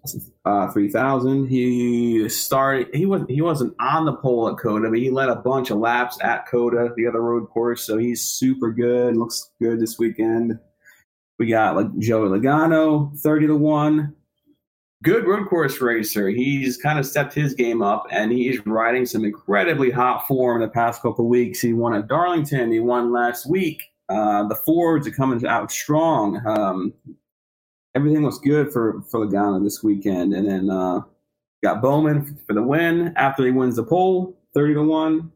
uh, 0.44 0.70
3,000. 0.70 1.48
He 1.48 2.28
started. 2.28 2.88
He 2.94 3.06
wasn't. 3.06 3.30
He 3.30 3.40
wasn't 3.40 3.74
on 3.80 4.04
the 4.04 4.12
pole 4.12 4.48
at 4.48 4.58
COTA, 4.58 4.88
but 4.88 4.98
he 4.98 5.10
led 5.10 5.28
a 5.28 5.36
bunch 5.36 5.70
of 5.70 5.78
laps 5.78 6.18
at 6.22 6.46
COTA, 6.48 6.92
the 6.96 7.06
other 7.06 7.20
road 7.22 7.48
course. 7.48 7.82
So 7.84 7.98
he's 7.98 8.22
super 8.22 8.70
good. 8.70 9.16
Looks 9.16 9.50
good 9.60 9.80
this 9.80 9.98
weekend. 9.98 10.58
We 11.40 11.46
got 11.46 11.74
like 11.74 11.98
Joey 11.98 12.28
Logano, 12.28 13.18
30 13.18 13.46
to 13.48 13.56
one. 13.56 14.14
Good 15.02 15.26
road 15.26 15.48
course 15.48 15.80
racer. 15.80 16.28
He's 16.28 16.76
kind 16.76 16.98
of 16.98 17.06
stepped 17.06 17.34
his 17.34 17.54
game 17.54 17.82
up, 17.82 18.06
and 18.10 18.32
he's 18.32 18.64
riding 18.66 19.06
some 19.06 19.24
incredibly 19.24 19.90
hot 19.90 20.26
form 20.26 20.60
in 20.60 20.68
the 20.68 20.72
past 20.72 21.02
couple 21.02 21.28
weeks. 21.28 21.60
He 21.60 21.72
won 21.72 21.94
at 21.94 22.08
Darlington. 22.08 22.70
He 22.70 22.80
won 22.80 23.12
last 23.12 23.48
week. 23.48 23.82
Uh, 24.08 24.46
the 24.48 24.56
Fords 24.56 25.06
are 25.06 25.12
coming 25.12 25.46
out 25.46 25.70
strong. 25.70 26.44
Um, 26.46 26.92
everything 27.94 28.24
looks 28.24 28.38
good 28.38 28.72
for 28.72 29.02
for 29.02 29.26
Logano 29.26 29.62
this 29.62 29.82
weekend, 29.82 30.34
and 30.34 30.48
then 30.48 30.70
uh, 30.70 31.00
got 31.62 31.82
Bowman 31.82 32.38
for 32.46 32.54
the 32.54 32.62
win 32.62 33.12
after 33.16 33.44
he 33.44 33.52
wins 33.52 33.76
the 33.76 33.84
pole, 33.84 34.36
thirty 34.52 34.74
to 34.74 34.82
one. 34.82 35.32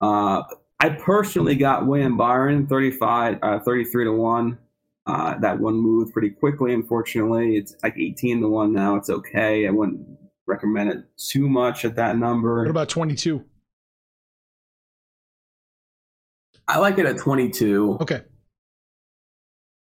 Uh, 0.00 0.42
I 0.80 0.90
personally 0.90 1.54
got 1.54 1.86
William 1.86 2.16
Byron 2.18 2.66
35, 2.66 3.38
uh, 3.42 3.58
33 3.60 4.04
to 4.04 4.12
one. 4.12 4.58
Uh, 5.06 5.38
that 5.38 5.58
one 5.58 5.74
moved 5.74 6.12
pretty 6.12 6.30
quickly. 6.30 6.74
Unfortunately, 6.74 7.56
it's 7.56 7.74
like 7.82 7.96
18 7.96 8.40
to 8.40 8.48
one 8.48 8.72
now. 8.72 8.96
It's 8.96 9.08
okay. 9.08 9.66
I 9.66 9.70
wouldn't 9.70 10.04
recommend 10.46 10.90
it 10.90 11.04
too 11.16 11.48
much 11.48 11.84
at 11.84 11.94
that 11.96 12.16
number. 12.16 12.58
What 12.58 12.70
about 12.70 12.88
22? 12.88 13.44
I 16.68 16.78
like 16.78 16.98
it 16.98 17.06
at 17.06 17.18
22. 17.18 17.98
Okay. 18.00 18.22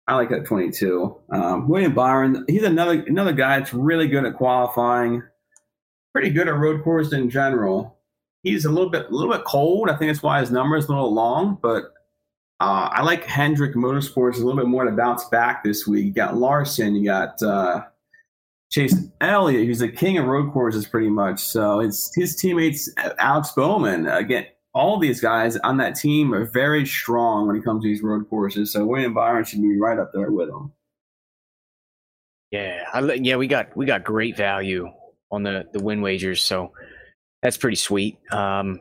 I 0.06 0.16
like 0.16 0.30
it 0.30 0.40
at 0.40 0.46
22. 0.46 1.16
Um, 1.30 1.68
William 1.68 1.94
Byron, 1.94 2.44
he's 2.48 2.64
another 2.64 3.04
another 3.06 3.32
guy 3.32 3.58
that's 3.58 3.72
really 3.72 4.08
good 4.08 4.24
at 4.24 4.34
qualifying. 4.34 5.22
Pretty 6.12 6.30
good 6.30 6.48
at 6.48 6.56
road 6.56 6.82
course 6.82 7.12
in 7.12 7.30
general. 7.30 7.98
He's 8.42 8.64
a 8.64 8.70
little 8.70 8.90
bit 8.90 9.06
a 9.06 9.14
little 9.14 9.32
bit 9.32 9.44
cold. 9.44 9.88
I 9.88 9.96
think 9.96 10.10
that's 10.10 10.22
why 10.22 10.40
his 10.40 10.50
number 10.50 10.76
is 10.76 10.86
a 10.86 10.88
little 10.88 11.14
long, 11.14 11.58
but 11.62 11.84
uh, 12.60 12.88
I 12.92 13.02
like 13.02 13.24
Hendrick 13.24 13.74
Motorsports 13.74 14.36
a 14.36 14.38
little 14.38 14.56
bit 14.56 14.68
more 14.68 14.84
to 14.84 14.92
bounce 14.92 15.24
back 15.24 15.64
this 15.64 15.86
week. 15.86 16.06
You 16.06 16.12
got 16.12 16.36
Larson, 16.36 16.94
you 16.94 17.04
got 17.04 17.42
uh, 17.42 17.84
Chase 18.70 18.94
Elliott, 19.20 19.66
who's 19.66 19.80
the 19.80 19.88
king 19.88 20.18
of 20.18 20.26
road 20.26 20.52
courses 20.52 20.86
pretty 20.86 21.10
much. 21.10 21.40
So 21.40 21.80
it's 21.80 22.14
his 22.14 22.36
teammates, 22.36 22.88
Alex 23.18 23.52
Bowman. 23.52 24.06
Again, 24.06 24.46
all 24.72 24.98
these 24.98 25.20
guys 25.20 25.56
on 25.58 25.76
that 25.78 25.94
team 25.94 26.32
are 26.34 26.44
very 26.44 26.86
strong 26.86 27.46
when 27.46 27.56
it 27.56 27.64
comes 27.64 27.82
to 27.82 27.88
these 27.88 28.02
road 28.02 28.28
courses. 28.28 28.72
So 28.72 28.84
William 28.84 29.14
Byron 29.14 29.44
should 29.44 29.62
be 29.62 29.78
right 29.78 29.98
up 29.98 30.12
there 30.12 30.30
with 30.30 30.48
them. 30.48 30.72
Yeah, 32.50 32.84
I, 32.92 33.00
yeah, 33.14 33.36
we 33.36 33.48
got 33.48 33.76
we 33.76 33.84
got 33.84 34.04
great 34.04 34.36
value 34.36 34.88
on 35.30 35.42
the 35.42 35.66
the 35.72 35.82
win 35.82 36.02
wagers, 36.02 36.42
so 36.42 36.72
that's 37.42 37.56
pretty 37.56 37.76
sweet. 37.76 38.18
Um, 38.32 38.80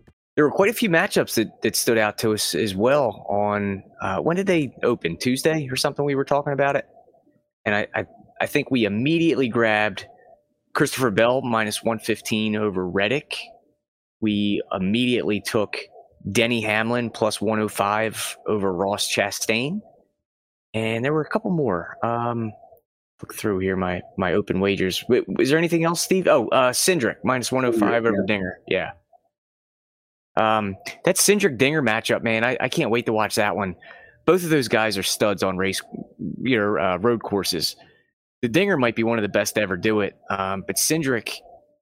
there 0.41 0.47
were 0.47 0.55
quite 0.55 0.71
a 0.71 0.73
few 0.73 0.89
matchups 0.89 1.35
that, 1.35 1.61
that 1.61 1.75
stood 1.75 1.99
out 1.99 2.17
to 2.17 2.33
us 2.33 2.55
as 2.55 2.73
well 2.73 3.27
on 3.29 3.83
uh, 4.01 4.17
when 4.17 4.35
did 4.35 4.47
they 4.47 4.73
open? 4.81 5.15
Tuesday 5.15 5.67
or 5.69 5.75
something 5.75 6.03
we 6.03 6.15
were 6.15 6.25
talking 6.25 6.51
about 6.51 6.75
it? 6.75 6.87
And 7.63 7.75
I, 7.75 7.87
I, 7.93 8.05
I 8.41 8.47
think 8.47 8.71
we 8.71 8.85
immediately 8.85 9.47
grabbed 9.47 10.07
christopher 10.73 11.11
bell 11.11 11.43
minus 11.43 11.83
115 11.83 12.55
over 12.55 12.87
reddick. 12.87 13.37
We 14.19 14.63
immediately 14.73 15.41
took 15.41 15.77
denny 16.31 16.61
hamlin 16.61 17.11
plus 17.11 17.39
105 17.39 18.37
over 18.47 18.73
ross 18.73 19.07
chastain. 19.07 19.81
And 20.73 21.05
there 21.05 21.13
were 21.13 21.21
a 21.21 21.29
couple 21.29 21.51
more. 21.51 22.03
Um, 22.03 22.51
look 23.21 23.35
through 23.35 23.59
here 23.59 23.75
my 23.75 24.01
my 24.17 24.33
open 24.33 24.59
wagers. 24.59 25.05
Is 25.37 25.49
there 25.51 25.59
anything 25.59 25.83
else 25.83 26.01
steve? 26.01 26.27
Oh 26.27 26.47
uh 26.47 26.71
cindric 26.71 27.17
minus 27.23 27.51
105 27.51 27.91
yeah. 27.91 28.09
over 28.09 28.25
dinger. 28.25 28.57
Yeah 28.67 28.91
um, 30.35 30.75
that 31.05 31.17
Cindric 31.17 31.57
Dinger 31.57 31.81
matchup, 31.81 32.23
man, 32.23 32.43
I, 32.43 32.57
I, 32.59 32.69
can't 32.69 32.89
wait 32.89 33.05
to 33.07 33.13
watch 33.13 33.35
that 33.35 33.55
one. 33.55 33.75
Both 34.25 34.43
of 34.43 34.49
those 34.49 34.69
guys 34.69 34.97
are 34.97 35.03
studs 35.03 35.43
on 35.43 35.57
race, 35.57 35.81
you 36.41 36.57
know, 36.57 36.77
uh, 36.77 36.97
road 36.97 37.21
courses. 37.21 37.75
The 38.41 38.47
Dinger 38.47 38.77
might 38.77 38.95
be 38.95 39.03
one 39.03 39.17
of 39.17 39.23
the 39.23 39.29
best 39.29 39.55
to 39.55 39.61
ever 39.61 39.75
do 39.75 39.99
it, 40.01 40.15
um, 40.29 40.63
but 40.65 40.77
Cindric 40.77 41.33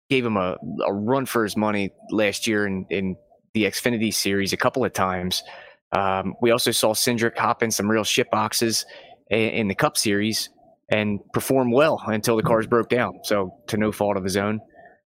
gave 0.09 0.25
him 0.25 0.38
a, 0.38 0.57
a 0.85 0.91
run 0.91 1.25
for 1.25 1.43
his 1.43 1.55
money 1.55 1.91
last 2.09 2.47
year 2.47 2.65
in, 2.65 2.85
in 2.89 3.15
the 3.53 3.63
Xfinity 3.65 4.13
series 4.13 4.51
a 4.51 4.57
couple 4.57 4.83
of 4.83 4.93
times. 4.93 5.43
Um, 5.91 6.35
we 6.41 6.51
also 6.51 6.71
saw 6.71 6.93
Cindric 6.93 7.38
hop 7.38 7.62
in 7.62 7.71
some 7.71 7.89
real 7.89 8.03
shit 8.03 8.31
boxes 8.31 8.85
in, 9.29 9.39
in 9.39 9.67
the 9.67 9.75
Cup 9.75 9.97
series 9.97 10.49
and 10.89 11.19
perform 11.33 11.71
well 11.71 12.01
until 12.07 12.35
the 12.35 12.43
cars 12.43 12.67
broke 12.67 12.89
down. 12.89 13.19
So 13.23 13.53
to 13.67 13.77
no 13.77 13.91
fault 13.91 14.17
of 14.17 14.23
his 14.23 14.38
own. 14.38 14.59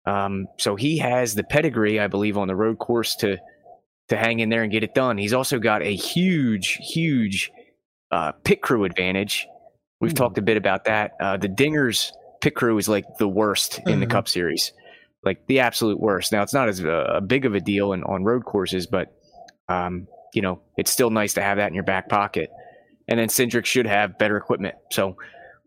Um, 0.07 0.47
so 0.59 0.77
he 0.77 0.99
has 0.99 1.35
the 1.35 1.45
pedigree, 1.45 1.99
I 1.99 2.07
believe, 2.07 2.39
on 2.39 2.49
the 2.49 2.57
road 2.57 2.79
course 2.79 3.17
to 3.17 3.39
to 4.09 4.17
hang 4.17 4.39
in 4.39 4.49
there 4.49 4.63
and 4.63 4.71
get 4.71 4.85
it 4.85 4.95
done. 4.95 5.19
He's 5.19 5.33
also 5.33 5.59
got 5.59 5.83
a 5.83 5.95
huge, 5.95 6.79
huge 6.81 7.51
uh, 8.13 8.33
pit 8.45 8.63
crew 8.63 8.85
advantage. 8.85 9.49
We've 10.01 10.13
mm-hmm. 10.13 10.17
talked 10.17 10.39
a 10.39 10.43
bit 10.43 10.57
about 10.57 10.85
that. 10.85 11.13
Uh, 11.21 11.37
the 11.37 11.49
Dingers 11.49 12.13
pit 12.41 12.55
crew 12.55 12.79
is 12.79 12.89
like 12.89 13.05
the 13.19 13.29
worst 13.29 13.73
mm-hmm. 13.73 13.89
in 13.89 14.01
the 14.01 14.07
mm-hmm. 14.07 14.13
Cup 14.13 14.29
Series, 14.29 14.73
like 15.25 15.45
the 15.49 15.61
absolute 15.61 15.99
worst. 15.99 16.31
Now 16.31 16.43
it's 16.43 16.55
not 16.55 16.69
as 16.69 16.81
a, 16.81 16.93
uh, 16.93 17.21
big 17.21 17.45
of 17.45 17.55
a 17.55 17.61
deal 17.61 17.93
in, 17.93 18.05
on 18.05 18.23
road 18.23 18.45
courses, 18.45 18.87
but 18.87 19.13
um, 19.69 20.07
you 20.35 20.43
know 20.43 20.61
it's 20.77 20.93
still 20.93 21.11
nice 21.11 21.35
to 21.35 21.43
have 21.43 21.57
that 21.57 21.69
in 21.69 21.75
your 21.75 21.85
back 21.85 22.09
pocket. 22.09 22.51
And 23.09 23.19
then 23.19 23.29
Cindric 23.29 23.65
should 23.65 23.87
have 23.87 24.19
better 24.19 24.37
equipment, 24.37 24.77
so 24.93 25.17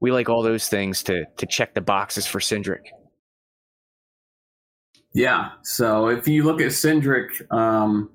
we 0.02 0.12
like 0.12 0.30
all 0.30 0.43
those 0.43 0.69
things 0.69 1.04
to 1.04 1.25
to 1.38 1.45
check 1.45 1.73
the 1.73 1.82
boxes 1.82 2.25
for 2.25 2.39
Cindric. 2.39 2.86
Yeah. 5.13 5.52
So 5.63 6.08
if 6.08 6.28
you 6.28 6.43
look 6.43 6.62
at 6.62 6.67
Cindric, 6.67 7.52
um, 7.52 8.10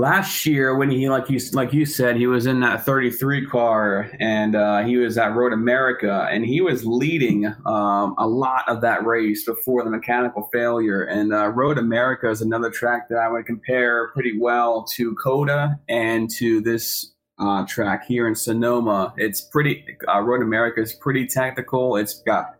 last 0.00 0.46
year 0.46 0.76
when 0.76 0.90
he 0.90 1.08
like 1.10 1.28
you 1.28 1.38
like 1.52 1.72
you 1.72 1.84
said 1.84 2.16
he 2.16 2.26
was 2.26 2.46
in 2.46 2.60
that 2.60 2.84
33 2.84 3.46
car 3.46 4.10
and 4.18 4.56
uh, 4.56 4.82
he 4.82 4.96
was 4.96 5.18
at 5.18 5.34
Road 5.34 5.52
America 5.52 6.26
and 6.30 6.44
he 6.44 6.60
was 6.60 6.86
leading 6.86 7.46
um, 7.66 8.14
a 8.18 8.26
lot 8.26 8.66
of 8.66 8.80
that 8.80 9.04
race 9.04 9.44
before 9.44 9.84
the 9.84 9.90
mechanical 9.90 10.48
failure. 10.52 11.04
And 11.04 11.32
uh, 11.32 11.48
Road 11.48 11.78
America 11.78 12.30
is 12.30 12.40
another 12.40 12.70
track 12.70 13.08
that 13.10 13.18
I 13.18 13.28
would 13.28 13.46
compare 13.46 14.08
pretty 14.08 14.38
well 14.38 14.84
to 14.96 15.14
COTA 15.16 15.78
and 15.88 16.30
to 16.30 16.60
this 16.62 17.12
uh, 17.38 17.66
track 17.66 18.06
here 18.06 18.26
in 18.26 18.34
Sonoma. 18.34 19.12
It's 19.16 19.40
pretty 19.40 19.84
uh, 20.08 20.20
Road 20.20 20.42
America 20.42 20.80
is 20.80 20.94
pretty 20.94 21.26
technical. 21.26 21.96
It's 21.96 22.22
got 22.22 22.59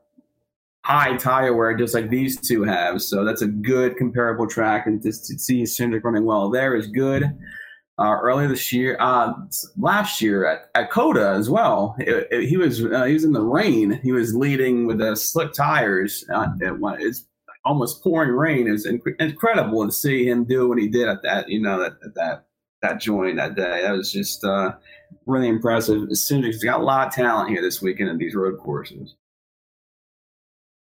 high 0.85 1.16
tire 1.16 1.55
wear 1.55 1.77
just 1.77 1.95
like 1.95 2.11
these 2.11 2.40
two 2.40 2.62
have. 2.62 3.03
So 3.03 3.25
that's 3.25 3.43
a 3.43 3.47
good 3.47 3.97
comparable 3.97 4.47
track, 4.47 4.87
and 4.87 5.03
just 5.03 5.27
to 5.27 5.38
see 5.38 5.62
Cindric 5.62 6.05
running 6.05 6.25
well 6.25 6.51
there 6.51 6.77
is 6.77 6.87
good. 6.87 7.25
Uh, 7.99 8.16
earlier 8.23 8.49
this 8.49 8.73
year, 8.73 8.97
uh, 8.99 9.31
last 9.77 10.23
year 10.23 10.47
at, 10.47 10.71
at 10.75 10.90
COTA 10.90 11.35
as 11.37 11.51
well, 11.51 11.95
it, 11.99 12.27
it, 12.31 12.49
he 12.49 12.57
was 12.57 12.83
uh, 12.83 13.05
he 13.05 13.12
was 13.12 13.25
in 13.25 13.33
the 13.33 13.43
rain. 13.43 14.01
He 14.03 14.12
was 14.12 14.35
leading 14.35 14.87
with 14.87 14.99
the 14.99 15.14
slick 15.14 15.53
tires. 15.53 16.25
Uh, 16.33 16.49
it, 16.61 16.79
it's 17.01 17.27
almost 17.66 18.03
pouring 18.03 18.31
rain. 18.31 18.66
It 18.66 18.73
was 18.73 18.87
inc- 18.87 19.21
incredible 19.21 19.85
to 19.85 19.93
see 19.93 20.27
him 20.27 20.45
do 20.45 20.66
what 20.66 20.79
he 20.79 20.88
did 20.88 21.09
at 21.09 21.23
that 21.25 21.51
you 21.51 21.61
know 21.61 21.79
that 21.79 21.93
that 22.14 22.47
that 22.81 23.01
joint 23.01 23.37
that 23.37 23.55
day. 23.55 23.83
That 23.83 23.93
was 23.93 24.11
just 24.11 24.45
uh, 24.45 24.73
really 25.27 25.49
impressive. 25.49 26.09
Cindric's 26.09 26.64
got 26.64 26.81
a 26.81 26.85
lot 26.85 27.09
of 27.09 27.12
talent 27.12 27.51
here 27.51 27.61
this 27.61 27.83
weekend 27.83 28.11
at 28.11 28.19
these 28.19 28.35
road 28.35 28.59
courses. 28.59 29.14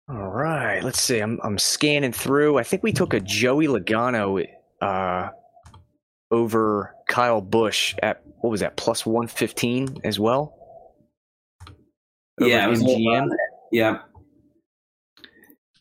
All 0.10 0.30
right, 0.30 0.84
let's 0.84 1.00
see. 1.00 1.19
I'm 1.19 1.39
I'm 1.43 1.60
scanning 1.60 2.12
through. 2.12 2.58
I 2.58 2.63
think 2.63 2.82
we 2.82 2.91
took 2.91 3.13
a 3.13 3.19
Joey 3.19 3.67
Logano 3.67 4.43
uh, 4.82 5.30
over 6.32 6.95
Kyle 7.08 7.41
Busch 7.41 7.93
at 8.02 8.24
what 8.41 8.50
was 8.50 8.62
that 8.62 8.76
plus 8.76 9.06
one 9.06 9.28
fifteen 9.28 9.98
as 10.04 10.19
well. 10.19 10.56
over 12.41 12.50
Yeah, 12.50 12.65
it 12.65 12.69
was 12.69 12.82
all 12.82 12.98
MGM. 12.98 13.30
Yeah. 13.72 14.00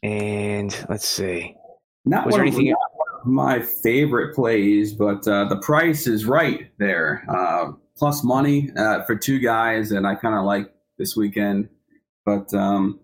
And 0.03 0.77
let's 0.91 1.09
see. 1.09 1.57
Not 2.05 2.27
Was 2.27 2.35
there 2.35 2.43
anything- 2.45 2.71
not 2.71 2.79
one 2.93 3.21
of 3.21 3.27
my 3.27 3.62
favorite 3.83 4.35
plays, 4.35 4.93
but 4.93 5.27
uh, 5.27 5.45
the 5.49 5.57
price 5.62 6.07
is 6.07 6.27
right 6.27 6.71
there. 6.79 7.25
Uh, 7.29 7.73
plus 7.97 8.23
money 8.23 8.71
uh, 8.77 9.03
for 9.05 9.17
two 9.17 9.38
guys, 9.38 9.91
and 9.93 10.07
I 10.07 10.14
kind 10.14 10.35
of 10.35 10.45
like 10.45 10.71
this 10.99 11.17
weekend. 11.17 11.69
But 12.25 12.53
um, 12.55 13.01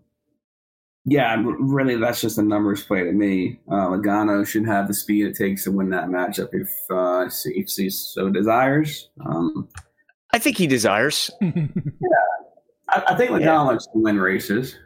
yeah, 1.05 1.37
really, 1.45 1.97
that's 1.97 2.21
just 2.21 2.38
a 2.38 2.43
numbers 2.43 2.85
play 2.85 3.05
to 3.05 3.12
me. 3.12 3.61
Uh, 3.71 3.88
Logano 3.88 4.47
should 4.47 4.67
have 4.67 4.88
the 4.88 4.95
speed 4.95 5.27
it 5.27 5.37
takes 5.37 5.64
to 5.64 5.73
win 5.73 5.90
that 5.90 6.09
matchup 6.09 6.49
if 6.53 6.71
uh, 6.90 7.29
if 7.47 7.69
he 7.69 7.90
so 7.90 8.31
desires. 8.31 9.11
Um, 9.25 9.69
I 10.33 10.38
think 10.38 10.57
he 10.57 10.67
desires. 10.67 11.31
I, 11.43 13.03
I 13.09 13.14
think 13.17 13.31
Logano 13.31 13.40
Yeah. 13.45 13.61
likes 13.61 13.85
to 13.87 13.93
win 13.95 14.19
races. 14.19 14.77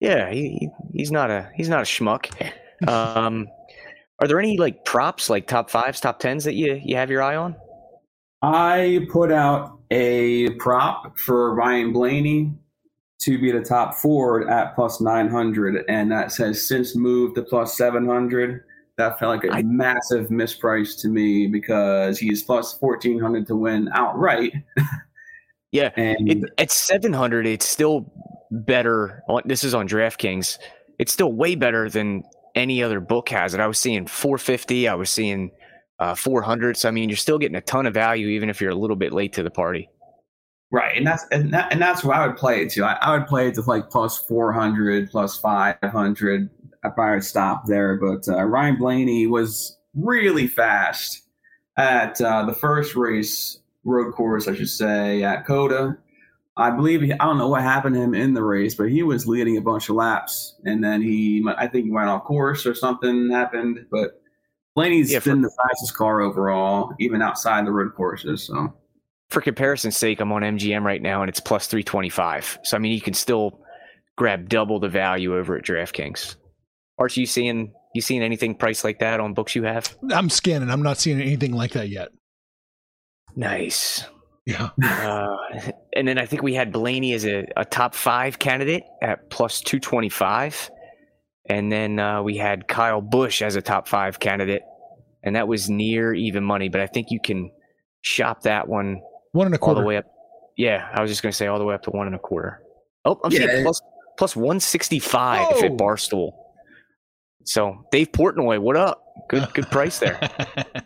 Yeah, 0.00 0.30
he, 0.30 0.50
he 0.60 0.68
he's 0.94 1.10
not 1.10 1.30
a 1.30 1.50
he's 1.54 1.68
not 1.68 1.80
a 1.80 1.84
schmuck. 1.84 2.30
Um, 2.86 3.48
are 4.20 4.28
there 4.28 4.38
any 4.38 4.56
like 4.56 4.84
props, 4.84 5.28
like 5.28 5.48
top 5.48 5.68
fives, 5.68 5.98
top 6.00 6.20
tens 6.20 6.44
that 6.44 6.54
you 6.54 6.80
you 6.84 6.94
have 6.94 7.10
your 7.10 7.22
eye 7.22 7.34
on? 7.34 7.56
I 8.40 9.04
put 9.10 9.32
out 9.32 9.80
a 9.90 10.50
prop 10.60 11.18
for 11.18 11.56
Ryan 11.56 11.92
Blaney 11.92 12.54
to 13.20 13.38
be 13.38 13.50
the 13.50 13.60
top 13.60 13.94
Ford 13.94 14.48
at 14.48 14.74
plus 14.74 15.00
900, 15.00 15.84
and 15.88 16.10
that 16.12 16.32
says 16.32 16.66
since 16.66 16.94
moved 16.94 17.34
to 17.36 17.42
plus 17.42 17.76
700. 17.76 18.64
That 18.96 19.18
felt 19.18 19.42
like 19.42 19.44
a 19.52 19.56
I- 19.56 19.62
massive 19.62 20.28
misprice 20.28 21.00
to 21.02 21.08
me 21.08 21.46
because 21.46 22.18
he's 22.18 22.42
plus 22.42 22.76
1400 22.80 23.46
to 23.46 23.56
win 23.56 23.88
outright. 23.92 24.52
Yeah, 25.70 25.90
And 25.96 26.30
it, 26.30 26.50
at 26.56 26.70
seven 26.70 27.12
hundred, 27.12 27.46
it's 27.46 27.66
still 27.66 28.10
better. 28.50 29.22
This 29.44 29.64
is 29.64 29.74
on 29.74 29.86
DraftKings. 29.86 30.58
It's 30.98 31.12
still 31.12 31.30
way 31.32 31.56
better 31.56 31.90
than 31.90 32.22
any 32.54 32.82
other 32.82 33.00
book 33.00 33.28
has 33.28 33.52
it. 33.52 33.60
I 33.60 33.66
was 33.66 33.78
seeing 33.78 34.06
four 34.06 34.38
fifty. 34.38 34.88
I 34.88 34.94
was 34.94 35.10
seeing 35.10 35.50
uh, 35.98 36.14
four 36.14 36.40
hundred. 36.40 36.78
So 36.78 36.88
I 36.88 36.90
mean, 36.90 37.10
you're 37.10 37.16
still 37.16 37.38
getting 37.38 37.56
a 37.56 37.60
ton 37.60 37.84
of 37.84 37.92
value, 37.92 38.28
even 38.28 38.48
if 38.48 38.62
you're 38.62 38.70
a 38.70 38.74
little 38.74 38.96
bit 38.96 39.12
late 39.12 39.34
to 39.34 39.42
the 39.42 39.50
party. 39.50 39.90
Right, 40.70 40.96
and 40.96 41.06
that's 41.06 41.24
and, 41.30 41.52
that, 41.54 41.72
and 41.72 41.80
that's 41.80 42.04
where 42.04 42.14
I 42.14 42.26
would 42.26 42.36
play 42.36 42.62
it 42.62 42.70
to. 42.72 42.84
I, 42.84 42.92
I 43.00 43.16
would 43.16 43.26
play 43.26 43.48
it 43.48 43.54
to 43.54 43.62
like 43.62 43.88
plus 43.88 44.18
four 44.18 44.52
hundred, 44.52 45.10
plus 45.10 45.38
five 45.38 45.76
hundred. 45.82 46.50
I 46.84 46.90
probably 46.90 47.16
would 47.16 47.24
stop 47.24 47.66
there, 47.66 47.96
but 47.96 48.28
uh, 48.28 48.44
Ryan 48.44 48.76
Blaney 48.76 49.26
was 49.26 49.78
really 49.94 50.46
fast 50.46 51.22
at 51.78 52.20
uh, 52.20 52.44
the 52.44 52.52
first 52.52 52.94
race 52.96 53.60
road 53.84 54.12
course, 54.12 54.46
I 54.46 54.54
should 54.54 54.68
say, 54.68 55.22
at 55.24 55.46
COTA. 55.46 55.96
I 56.58 56.70
believe 56.70 57.00
he, 57.00 57.12
I 57.12 57.24
don't 57.24 57.38
know 57.38 57.48
what 57.48 57.62
happened 57.62 57.94
to 57.94 58.02
him 58.02 58.14
in 58.14 58.34
the 58.34 58.42
race, 58.42 58.74
but 58.74 58.90
he 58.90 59.02
was 59.02 59.26
leading 59.26 59.56
a 59.56 59.62
bunch 59.62 59.88
of 59.88 59.96
laps, 59.96 60.56
and 60.64 60.84
then 60.84 61.00
he, 61.00 61.42
I 61.56 61.66
think, 61.66 61.86
he 61.86 61.90
went 61.90 62.08
off 62.10 62.24
course 62.24 62.66
or 62.66 62.74
something 62.74 63.30
happened. 63.30 63.86
But 63.90 64.20
Blaney's 64.74 65.10
Yeah, 65.10 65.20
for- 65.20 65.30
been 65.30 65.40
the 65.40 65.50
fastest 65.64 65.96
car 65.96 66.20
overall, 66.20 66.92
even 67.00 67.22
outside 67.22 67.64
the 67.64 67.72
road 67.72 67.94
courses. 67.94 68.42
So. 68.42 68.74
For 69.30 69.40
comparison's 69.42 69.96
sake, 69.96 70.20
I'm 70.20 70.32
on 70.32 70.42
MGM 70.42 70.82
right 70.82 71.02
now, 71.02 71.22
and 71.22 71.28
it's 71.28 71.40
plus 71.40 71.66
three 71.66 71.82
twenty 71.82 72.08
five. 72.08 72.58
So 72.62 72.76
I 72.76 72.80
mean, 72.80 72.92
you 72.92 73.00
can 73.00 73.14
still 73.14 73.60
grab 74.16 74.48
double 74.48 74.80
the 74.80 74.88
value 74.88 75.36
over 75.36 75.56
at 75.56 75.64
DraftKings. 75.64 76.36
Aren't 76.98 77.16
you 77.16 77.26
seeing 77.26 77.72
you 77.94 78.00
seeing 78.00 78.22
anything 78.22 78.54
priced 78.54 78.84
like 78.84 78.98
that 79.00 79.20
on 79.20 79.34
books 79.34 79.54
you 79.54 79.64
have? 79.64 79.96
I'm 80.10 80.30
scanning. 80.30 80.70
I'm 80.70 80.82
not 80.82 80.98
seeing 80.98 81.20
anything 81.20 81.52
like 81.52 81.72
that 81.72 81.88
yet. 81.88 82.08
Nice. 83.36 84.04
Yeah. 84.46 84.70
Uh, 84.82 85.36
and 85.94 86.06
then 86.06 86.18
I 86.18 86.26
think 86.26 86.42
we 86.42 86.54
had 86.54 86.72
Blaney 86.72 87.12
as 87.12 87.24
a, 87.26 87.46
a 87.56 87.64
top 87.64 87.94
five 87.94 88.38
candidate 88.38 88.84
at 89.02 89.30
plus 89.30 89.60
225. 89.60 90.70
And 91.48 91.72
then 91.72 91.98
uh, 91.98 92.22
we 92.22 92.36
had 92.36 92.68
Kyle 92.68 93.00
Busch 93.00 93.42
as 93.42 93.56
a 93.56 93.62
top 93.62 93.88
five 93.88 94.20
candidate. 94.20 94.62
And 95.22 95.34
that 95.34 95.48
was 95.48 95.68
near 95.68 96.14
even 96.14 96.44
money. 96.44 96.68
But 96.68 96.80
I 96.80 96.86
think 96.86 97.10
you 97.10 97.20
can 97.20 97.50
shop 98.02 98.42
that 98.42 98.68
one 98.68 99.00
One 99.32 99.46
and 99.46 99.54
a 99.54 99.58
all 99.58 99.64
quarter. 99.66 99.80
the 99.80 99.86
way 99.86 99.96
up. 99.98 100.06
Yeah, 100.56 100.88
I 100.92 101.00
was 101.00 101.10
just 101.10 101.22
going 101.22 101.30
to 101.32 101.36
say 101.36 101.46
all 101.46 101.58
the 101.58 101.64
way 101.64 101.74
up 101.74 101.82
to 101.84 101.90
one 101.90 102.06
and 102.06 102.16
a 102.16 102.18
quarter. 102.18 102.60
Oh, 103.04 103.20
I'm 103.22 103.30
Yeah, 103.32 103.46
seeing 103.46 103.62
plus, 103.62 103.80
plus 104.18 104.34
165 104.36 105.46
Whoa. 105.46 105.60
at 105.64 105.72
Barstool. 105.72 106.32
So 107.44 107.84
Dave 107.92 108.12
Portnoy, 108.12 108.58
what 108.58 108.76
up? 108.76 109.02
Good, 109.28 109.48
good 109.54 109.70
price 109.70 109.98
there. 109.98 110.18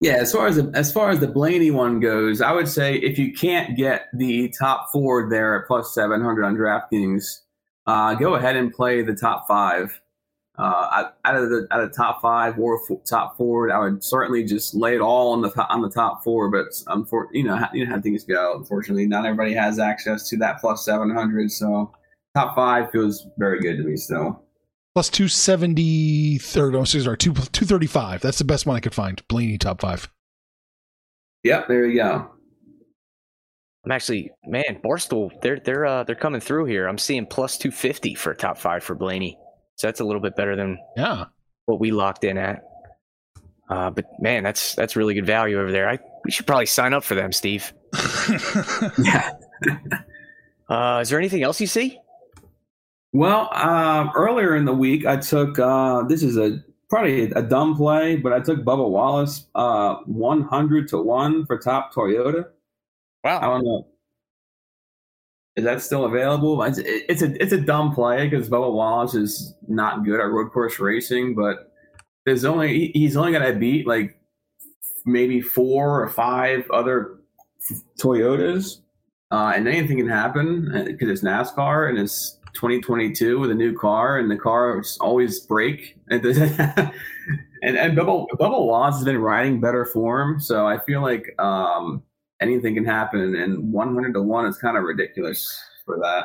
Yeah, 0.00 0.16
as 0.16 0.32
far 0.32 0.46
as 0.48 0.56
the, 0.56 0.70
as 0.74 0.92
far 0.92 1.08
as 1.08 1.20
the 1.20 1.28
Blaney 1.28 1.70
one 1.70 1.98
goes, 1.98 2.42
I 2.42 2.52
would 2.52 2.68
say 2.68 2.96
if 2.96 3.16
you 3.18 3.32
can't 3.32 3.74
get 3.74 4.08
the 4.12 4.52
top 4.58 4.88
four 4.92 5.30
there 5.30 5.58
at 5.58 5.66
plus 5.66 5.94
seven 5.94 6.20
hundred 6.20 6.44
on 6.44 6.56
DraftKings, 6.56 7.24
uh, 7.86 8.14
go 8.14 8.34
ahead 8.34 8.54
and 8.56 8.70
play 8.70 9.00
the 9.00 9.14
top 9.14 9.46
five. 9.48 9.98
Uh, 10.56 10.88
out- 10.92 11.16
out 11.24 11.34
of 11.34 11.50
the 11.50 11.66
out 11.72 11.80
of 11.80 11.90
the 11.90 11.96
top 11.96 12.22
five 12.22 12.56
or 12.58 12.78
f- 12.80 12.98
top 13.04 13.36
Ford, 13.36 13.72
I 13.72 13.78
would 13.80 14.04
certainly 14.04 14.44
just 14.44 14.72
lay 14.74 14.94
it 14.94 15.00
all 15.00 15.32
on 15.32 15.42
the 15.42 15.50
top, 15.50 15.68
on 15.68 15.82
the 15.82 15.90
top 15.90 16.22
four. 16.22 16.48
But 16.48 16.66
um, 16.86 17.04
for 17.04 17.28
you 17.32 17.42
know 17.42 17.60
you 17.72 17.84
know 17.84 17.94
how 17.96 18.00
things 18.00 18.22
go. 18.24 18.56
Unfortunately, 18.56 19.06
not 19.06 19.26
everybody 19.26 19.52
has 19.54 19.80
access 19.80 20.28
to 20.28 20.36
that 20.38 20.60
plus 20.60 20.84
seven 20.84 21.10
hundred. 21.10 21.50
So 21.50 21.92
top 22.36 22.54
five 22.54 22.90
feels 22.92 23.26
very 23.36 23.60
good 23.60 23.78
to 23.78 23.82
me 23.82 23.96
still. 23.96 24.44
Plus 24.94 25.08
270, 25.08 26.38
third, 26.38 26.76
oh, 26.76 26.84
sorry, 26.84 27.18
two, 27.18 27.32
235. 27.32 28.20
That's 28.20 28.38
the 28.38 28.44
best 28.44 28.64
one 28.64 28.76
I 28.76 28.80
could 28.80 28.94
find. 28.94 29.20
Blaney 29.26 29.58
top 29.58 29.80
five. 29.80 30.08
Yep, 31.42 31.66
there 31.66 31.86
you 31.86 31.96
go. 31.96 32.30
I'm 33.84 33.90
actually, 33.90 34.30
man, 34.46 34.80
Barstool, 34.84 35.30
they're 35.42 35.58
they're 35.58 35.84
uh, 35.84 36.04
they're 36.04 36.14
coming 36.14 36.40
through 36.40 36.66
here. 36.66 36.86
I'm 36.86 36.96
seeing 36.96 37.26
plus 37.26 37.58
250 37.58 38.14
for 38.14 38.34
top 38.34 38.56
five 38.56 38.84
for 38.84 38.94
Blaney, 38.94 39.36
so 39.76 39.86
that's 39.86 40.00
a 40.00 40.04
little 40.04 40.20
bit 40.22 40.36
better 40.36 40.56
than 40.56 40.78
Yeah. 40.96 41.24
what 41.66 41.80
we 41.80 41.90
locked 41.90 42.24
in 42.24 42.38
at. 42.38 42.62
Uh, 43.68 43.90
but 43.90 44.04
man, 44.20 44.42
that's 44.44 44.74
that's 44.74 44.94
really 44.96 45.14
good 45.14 45.26
value 45.26 45.58
over 45.60 45.72
there. 45.72 45.88
I 45.88 45.98
we 46.24 46.30
should 46.30 46.46
probably 46.46 46.66
sign 46.66 46.92
up 46.92 47.02
for 47.04 47.14
them, 47.14 47.32
Steve. 47.32 47.72
Yeah. 48.98 49.30
Uh, 50.66 51.00
is 51.02 51.10
there 51.10 51.18
anything 51.18 51.42
else 51.42 51.60
you 51.60 51.66
see? 51.66 51.98
Well, 53.12 53.50
um, 53.54 54.10
earlier 54.14 54.56
in 54.56 54.64
the 54.64 54.72
week, 54.72 55.04
I 55.04 55.16
took 55.18 55.58
uh, 55.58 56.04
this 56.04 56.22
is 56.22 56.38
a 56.38 56.58
probably 56.88 57.24
a 57.32 57.42
dumb 57.42 57.76
play, 57.76 58.16
but 58.16 58.32
I 58.32 58.40
took 58.40 58.60
Bubba 58.60 58.88
Wallace 58.88 59.46
uh, 59.54 59.96
one 60.06 60.40
hundred 60.42 60.88
to 60.88 60.98
one 61.02 61.44
for 61.44 61.58
top 61.58 61.92
Toyota. 61.92 62.46
Wow. 63.22 63.38
I 63.40 63.46
Wow, 63.48 63.54
don't 63.56 63.64
know. 63.66 63.86
Is 65.56 65.64
that 65.64 65.82
still 65.82 66.04
available? 66.04 66.62
It's, 66.64 66.78
it's 66.82 67.22
a 67.22 67.40
it's 67.42 67.52
a 67.52 67.60
dumb 67.60 67.94
play 67.94 68.28
because 68.28 68.48
Bubba 68.48 68.72
Wallace 68.72 69.14
is 69.14 69.54
not 69.68 70.04
good 70.04 70.20
at 70.20 70.30
road 70.30 70.50
course 70.50 70.80
racing, 70.80 71.34
but 71.34 71.72
there's 72.26 72.44
only 72.44 72.90
he's 72.94 73.16
only 73.16 73.32
gonna 73.32 73.52
beat 73.52 73.86
like 73.86 74.18
maybe 75.06 75.40
four 75.40 76.02
or 76.02 76.08
five 76.08 76.68
other 76.70 77.20
Toyotas, 78.00 78.80
uh, 79.30 79.52
and 79.54 79.68
anything 79.68 79.98
can 79.98 80.08
happen 80.08 80.70
because 80.86 81.08
it's 81.08 81.22
NASCAR 81.22 81.88
and 81.88 81.98
it's 81.98 82.38
2022 82.54 83.38
with 83.38 83.50
a 83.50 83.54
new 83.54 83.76
car, 83.76 84.18
and 84.18 84.30
the 84.30 84.36
cars 84.36 84.98
always 85.00 85.40
break. 85.40 85.96
And 86.08 86.24
and, 86.26 86.92
and 87.62 87.96
Bubba, 87.96 88.26
Bubba 88.38 88.66
Wallace 88.66 88.96
has 88.96 89.04
been 89.04 89.18
riding 89.18 89.60
better 89.60 89.84
form, 89.84 90.40
so 90.40 90.66
I 90.66 90.78
feel 90.78 91.00
like 91.00 91.34
um, 91.38 92.02
anything 92.48 92.74
can 92.74 92.84
happen. 92.84 93.34
And 93.34 93.72
100 93.72 94.12
to 94.14 94.22
one 94.22 94.46
is 94.46 94.56
kind 94.58 94.76
of 94.76 94.84
ridiculous 94.84 95.52
for 95.84 95.98
that. 96.00 96.24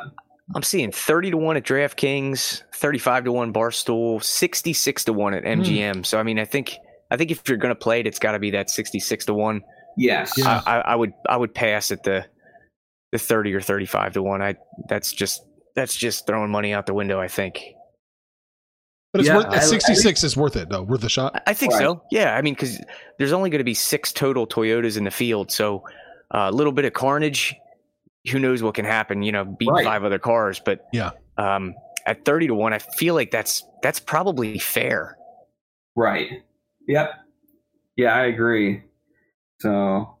I'm 0.54 0.62
seeing 0.62 0.90
30 0.90 1.30
to 1.32 1.36
one 1.36 1.56
at 1.56 1.64
DraftKings, 1.64 2.62
35 2.74 3.24
to 3.24 3.32
one 3.32 3.52
Barstool, 3.52 4.22
66 4.22 5.04
to 5.04 5.12
one 5.12 5.32
at 5.34 5.44
MGM. 5.44 6.04
So 6.04 6.18
I 6.18 6.22
mean, 6.24 6.38
I 6.38 6.44
think 6.44 6.74
I 7.10 7.16
think 7.16 7.30
if 7.30 7.48
you're 7.48 7.58
going 7.58 7.74
to 7.74 7.78
play 7.78 8.00
it, 8.00 8.06
it's 8.06 8.18
got 8.18 8.32
to 8.32 8.38
be 8.38 8.50
that 8.50 8.68
66 8.70 9.26
to 9.26 9.34
one. 9.34 9.62
Yes. 9.96 10.32
Yeah. 10.36 10.62
I, 10.66 10.78
I, 10.78 10.80
I 10.92 10.94
would 10.96 11.12
I 11.28 11.36
would 11.36 11.54
pass 11.54 11.90
at 11.90 12.02
the 12.02 12.24
the 13.12 13.18
30 13.18 13.54
or 13.54 13.60
35 13.60 14.14
to 14.14 14.22
one. 14.22 14.42
I 14.42 14.56
that's 14.88 15.12
just 15.12 15.42
that's 15.76 15.94
just 15.96 16.26
throwing 16.26 16.50
money 16.50 16.72
out 16.74 16.86
the 16.86 16.94
window. 16.94 17.20
I 17.20 17.28
think. 17.28 17.60
But 19.12 19.20
it's 19.20 19.28
Yeah, 19.28 19.36
worth, 19.38 19.46
I- 19.46 19.54
I 19.54 19.56
at 19.56 19.62
66 19.64 20.22
is 20.24 20.36
worth 20.36 20.54
it, 20.56 20.68
though. 20.68 20.82
Worth 20.82 21.02
a 21.04 21.08
shot. 21.08 21.32
I- 21.34 21.50
I 21.50 21.54
think 21.54 21.72
Right. 21.72 21.80
so. 21.82 22.02
Yeah, 22.12 22.36
I 22.36 22.42
mean, 22.42 22.54
because 22.54 22.78
there's 23.18 23.32
only 23.32 23.50
going 23.50 23.58
to 23.58 23.64
be 23.64 23.74
six 23.74 24.12
total 24.12 24.46
Toyotas 24.46 24.96
in 24.96 25.02
the 25.04 25.10
field, 25.10 25.50
so 25.50 25.82
a 26.30 26.50
little 26.52 26.72
bit 26.72 26.84
of 26.84 26.92
carnage. 26.92 27.54
Who 28.30 28.38
knows 28.38 28.62
what 28.62 28.74
can 28.74 28.84
happen? 28.84 29.22
You 29.22 29.32
know, 29.32 29.44
beat 29.44 29.68
Right. 29.70 29.84
five 29.84 30.04
other 30.04 30.18
cars, 30.18 30.60
but 30.64 30.86
Yeah. 30.92 31.10
um, 31.38 31.74
at 32.06 32.24
30 32.24 32.48
to 32.48 32.54
one, 32.54 32.72
I 32.72 32.78
feel 32.78 33.14
like 33.14 33.30
that's 33.30 33.64
that's 33.82 33.98
probably 34.00 34.58
fair. 34.58 35.16
Right. 35.96 36.28
Yep. 36.88 37.10
Yeah, 37.96 38.14
I 38.14 38.26
agree. 38.26 38.82
So 39.60 40.16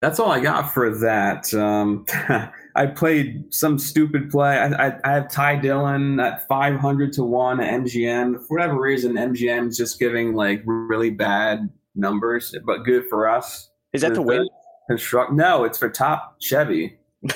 that's 0.00 0.18
all 0.20 0.30
I 0.30 0.40
got 0.40 0.72
for 0.72 0.90
that. 0.98 1.52
Um, 1.54 2.04
I 2.76 2.86
played 2.86 3.52
some 3.54 3.78
stupid 3.78 4.30
play. 4.30 4.58
I, 4.58 4.88
I, 4.88 5.00
I 5.04 5.12
have 5.12 5.30
Ty 5.30 5.56
Dillon 5.56 6.18
at 6.20 6.46
500 6.48 7.12
to 7.14 7.24
1 7.24 7.60
at 7.60 7.72
MGM. 7.82 8.46
For 8.46 8.56
whatever 8.58 8.80
reason, 8.80 9.14
MGM 9.14 9.68
is 9.68 9.76
just 9.76 9.98
giving 10.00 10.34
like 10.34 10.62
really 10.66 11.10
bad 11.10 11.68
numbers, 11.94 12.54
but 12.66 12.84
good 12.84 13.08
for 13.08 13.28
us. 13.28 13.70
Is 13.92 14.02
that 14.02 14.14
The 14.14 14.22
win? 14.22 14.48
Construct? 14.88 15.32
No, 15.32 15.64
it's 15.64 15.78
for 15.78 15.88
top 15.88 16.36
Chevy. 16.40 16.98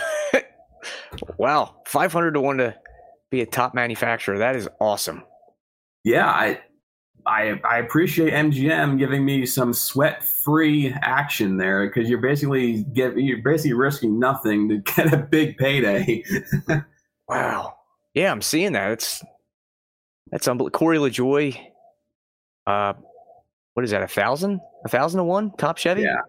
Wow, 1.39 1.77
500 1.87 2.33
to 2.33 2.41
1 2.41 2.59
to 2.59 2.75
be 3.31 3.41
a 3.41 3.47
top 3.47 3.75
manufacturer. 3.75 4.39
That 4.39 4.57
is 4.57 4.69
awesome. 4.81 5.23
Yeah, 6.05 6.27
I 6.27 6.61
I 7.27 7.61
I 7.65 7.79
appreciate 7.79 8.33
MGM 8.33 8.99
giving 8.99 9.25
me 9.25 9.45
some 9.45 9.73
sweat-free 9.73 10.95
action 11.03 11.57
there 11.57 11.87
because 11.87 12.09
you're 12.09 12.21
basically 12.21 12.85
get 12.95 13.17
you're 13.17 13.43
basically 13.43 13.75
risking 13.75 14.19
nothing 14.19 14.69
to 14.69 14.79
get 14.95 15.13
a 15.13 15.19
big 15.19 15.59
payday. 15.59 16.25
wow. 17.29 17.75
Yeah, 18.15 18.33
I'm 18.33 18.43
seeing 18.43 18.73
that. 18.73 18.93
It's 18.93 19.23
that's 20.31 20.49
unbelievable. 20.49 20.79
Corey 20.79 20.99
LaJoie, 20.99 21.59
uh, 22.67 22.95
what 23.75 23.85
is 23.85 23.91
that? 23.91 24.03
A 24.03 24.09
thousand? 24.09 24.61
A 24.85 24.89
thousand 24.89 25.19
to 25.19 25.25
one 25.25 25.53
top 25.59 25.79
Chevy? 25.79 26.03
Yeah. 26.03 26.21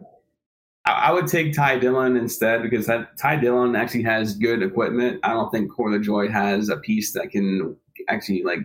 I 0.93 1.11
would 1.11 1.27
take 1.27 1.53
Ty 1.53 1.79
Dillon 1.79 2.15
instead 2.15 2.61
because 2.61 2.85
that, 2.87 3.17
Ty 3.17 3.37
Dillon 3.37 3.75
actually 3.75 4.03
has 4.03 4.35
good 4.35 4.63
equipment. 4.63 5.19
I 5.23 5.29
don't 5.29 5.51
think 5.51 5.71
Corey 5.71 5.99
LaJoie 5.99 6.31
has 6.31 6.69
a 6.69 6.77
piece 6.77 7.13
that 7.13 7.31
can 7.31 7.75
actually 8.07 8.43
like 8.43 8.59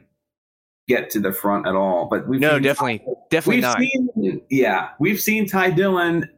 get 0.86 1.10
to 1.10 1.20
the 1.20 1.32
front 1.32 1.66
at 1.66 1.74
all. 1.74 2.06
But 2.06 2.28
we've 2.28 2.40
no, 2.40 2.58
definitely, 2.58 2.98
Ty, 2.98 3.04
definitely 3.30 3.56
we've 3.56 3.62
not. 3.62 3.78
Seen, 3.78 4.42
yeah, 4.50 4.90
we've 4.98 5.20
seen 5.20 5.46
Ty 5.46 5.70
Dillon 5.70 6.28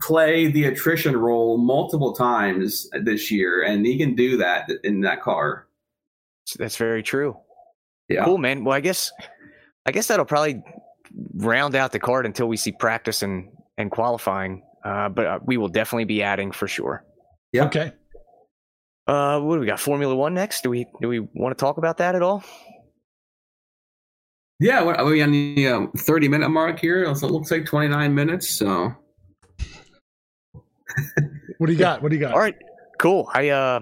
play 0.00 0.46
the 0.48 0.64
attrition 0.66 1.16
role 1.16 1.58
multiple 1.58 2.12
times 2.12 2.88
this 3.02 3.30
year, 3.30 3.62
and 3.62 3.84
he 3.84 3.98
can 3.98 4.14
do 4.14 4.36
that 4.36 4.70
in 4.84 5.00
that 5.00 5.22
car. 5.22 5.66
That's 6.58 6.76
very 6.76 7.02
true. 7.02 7.36
Yeah, 8.08 8.24
cool, 8.24 8.38
man. 8.38 8.64
Well, 8.64 8.76
I 8.76 8.80
guess, 8.80 9.10
I 9.86 9.92
guess 9.92 10.06
that'll 10.06 10.26
probably 10.26 10.62
round 11.34 11.74
out 11.74 11.92
the 11.92 11.98
card 11.98 12.26
until 12.26 12.46
we 12.46 12.56
see 12.56 12.72
practice 12.72 13.22
and 13.22 13.48
and 13.78 13.90
qualifying. 13.90 14.62
Uh, 14.84 15.08
but 15.08 15.26
uh, 15.26 15.38
we 15.44 15.56
will 15.56 15.68
definitely 15.68 16.04
be 16.04 16.22
adding 16.22 16.52
for 16.52 16.68
sure. 16.68 17.04
Yeah. 17.52 17.64
Okay. 17.66 17.92
Uh, 19.06 19.40
what 19.40 19.54
do 19.54 19.60
we 19.60 19.66
got? 19.66 19.80
Formula 19.80 20.14
One 20.14 20.34
next? 20.34 20.62
Do 20.62 20.70
we 20.70 20.86
do 21.00 21.08
we 21.08 21.20
want 21.20 21.56
to 21.56 21.60
talk 21.60 21.78
about 21.78 21.98
that 21.98 22.14
at 22.14 22.22
all? 22.22 22.42
Yeah, 24.60 24.84
we're 24.84 25.04
we 25.04 25.22
on 25.22 25.32
the 25.32 25.68
um, 25.68 25.92
thirty 25.92 26.28
minute 26.28 26.48
mark 26.48 26.78
here? 26.78 27.02
it 27.04 27.22
looks 27.22 27.50
like 27.50 27.66
twenty 27.66 27.88
nine 27.88 28.14
minutes. 28.14 28.48
So, 28.48 28.94
what 31.58 31.66
do 31.66 31.72
you 31.72 31.78
got? 31.78 32.02
What 32.02 32.10
do 32.10 32.16
you 32.16 32.20
got? 32.20 32.32
All 32.32 32.40
right, 32.40 32.56
cool. 32.98 33.28
I 33.34 33.48
uh, 33.50 33.80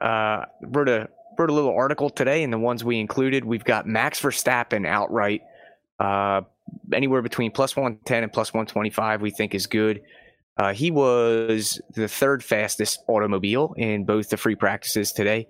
uh, 0.00 0.44
wrote 0.62 0.88
a 0.88 1.08
wrote 1.38 1.48
a 1.48 1.54
little 1.54 1.74
article 1.74 2.10
today, 2.10 2.42
and 2.42 2.52
the 2.52 2.58
ones 2.58 2.84
we 2.84 2.98
included, 2.98 3.44
we've 3.44 3.64
got 3.64 3.86
Max 3.86 4.20
Verstappen 4.20 4.86
outright, 4.86 5.42
uh, 6.00 6.42
anywhere 6.92 7.22
between 7.22 7.50
plus 7.50 7.76
one 7.76 7.98
ten 8.04 8.22
and 8.22 8.32
plus 8.32 8.52
one 8.52 8.66
twenty 8.66 8.90
five. 8.90 9.22
We 9.22 9.30
think 9.30 9.54
is 9.54 9.66
good. 9.66 10.02
Uh, 10.60 10.74
he 10.74 10.90
was 10.90 11.80
the 11.94 12.06
third 12.06 12.44
fastest 12.44 13.02
automobile 13.08 13.72
in 13.78 14.04
both 14.04 14.28
the 14.28 14.36
free 14.36 14.54
practices 14.54 15.10
today. 15.10 15.48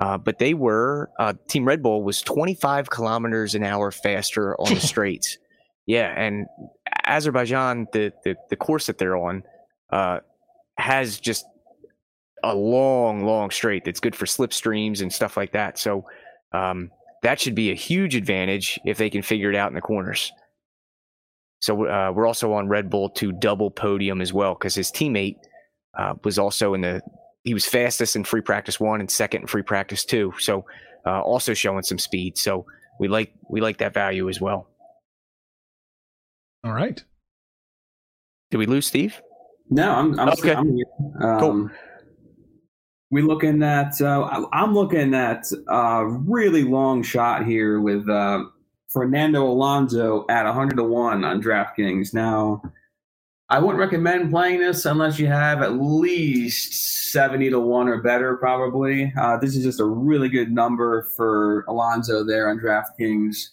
Uh, 0.00 0.18
but 0.18 0.40
they 0.40 0.52
were 0.52 1.10
uh, 1.20 1.32
Team 1.48 1.64
Red 1.64 1.80
Bull 1.80 2.02
was 2.02 2.22
25 2.22 2.90
kilometers 2.90 3.54
an 3.54 3.62
hour 3.62 3.92
faster 3.92 4.60
on 4.60 4.74
the 4.74 4.80
straights. 4.92 5.38
Yeah, 5.86 6.12
and 6.16 6.46
Azerbaijan, 7.04 7.86
the 7.92 8.12
the, 8.24 8.34
the 8.50 8.56
course 8.56 8.86
that 8.86 8.98
they're 8.98 9.16
on, 9.16 9.44
uh, 9.90 10.20
has 10.76 11.20
just 11.20 11.46
a 12.42 12.54
long, 12.54 13.24
long 13.24 13.50
straight 13.52 13.84
that's 13.84 14.00
good 14.00 14.16
for 14.16 14.26
slipstreams 14.26 15.02
and 15.02 15.12
stuff 15.12 15.36
like 15.36 15.52
that. 15.52 15.78
So 15.78 16.04
um, 16.50 16.90
that 17.22 17.40
should 17.40 17.54
be 17.54 17.70
a 17.70 17.76
huge 17.76 18.16
advantage 18.16 18.80
if 18.84 18.98
they 18.98 19.08
can 19.08 19.22
figure 19.22 19.50
it 19.50 19.56
out 19.56 19.68
in 19.68 19.76
the 19.76 19.80
corners. 19.80 20.32
So 21.60 21.86
uh, 21.86 22.12
we're 22.14 22.26
also 22.26 22.52
on 22.52 22.68
Red 22.68 22.88
Bull 22.88 23.10
to 23.10 23.32
double 23.32 23.70
podium 23.70 24.20
as 24.20 24.32
well 24.32 24.54
because 24.54 24.74
his 24.74 24.90
teammate 24.90 25.36
uh, 25.98 26.14
was 26.24 26.38
also 26.38 26.74
in 26.74 26.82
the 26.82 27.02
he 27.44 27.54
was 27.54 27.66
fastest 27.66 28.14
in 28.14 28.24
free 28.24 28.40
practice 28.40 28.78
one 28.78 29.00
and 29.00 29.10
second 29.10 29.42
in 29.42 29.46
free 29.46 29.62
practice 29.62 30.04
two. 30.04 30.32
So 30.38 30.64
uh, 31.06 31.20
also 31.20 31.54
showing 31.54 31.82
some 31.82 31.98
speed. 31.98 32.38
So 32.38 32.66
we 33.00 33.08
like 33.08 33.32
we 33.48 33.60
like 33.60 33.78
that 33.78 33.94
value 33.94 34.28
as 34.28 34.40
well. 34.40 34.68
All 36.64 36.72
right. 36.72 37.02
Did 38.50 38.58
we 38.58 38.66
lose 38.66 38.86
Steve? 38.86 39.20
No, 39.70 39.92
I'm, 39.92 40.18
I'm 40.18 40.28
okay. 40.30 40.54
I'm 40.54 40.78
um, 41.20 41.40
cool. 41.40 41.70
We 43.10 43.22
looking 43.22 43.62
at 43.62 44.00
uh, 44.00 44.46
I'm 44.52 44.74
looking 44.74 45.14
at 45.14 45.44
a 45.68 46.06
really 46.06 46.64
long 46.64 47.02
shot 47.02 47.46
here 47.46 47.80
with 47.80 48.08
uh, 48.08 48.44
Fernando 48.88 49.46
Alonso 49.46 50.24
at 50.30 50.44
100 50.44 50.76
to 50.76 50.84
1 50.84 51.24
on 51.24 51.42
DraftKings. 51.42 52.14
Now, 52.14 52.62
I 53.50 53.58
wouldn't 53.58 53.78
recommend 53.78 54.30
playing 54.30 54.60
this 54.60 54.84
unless 54.84 55.18
you 55.18 55.26
have 55.26 55.62
at 55.62 55.80
least 55.80 57.10
70 57.12 57.50
to 57.50 57.60
1 57.60 57.88
or 57.88 58.02
better, 58.02 58.36
probably. 58.36 59.12
Uh, 59.18 59.38
this 59.38 59.56
is 59.56 59.64
just 59.64 59.80
a 59.80 59.84
really 59.84 60.28
good 60.28 60.50
number 60.50 61.04
for 61.16 61.64
Alonso 61.68 62.24
there 62.24 62.50
on 62.50 62.58
DraftKings. 62.58 63.50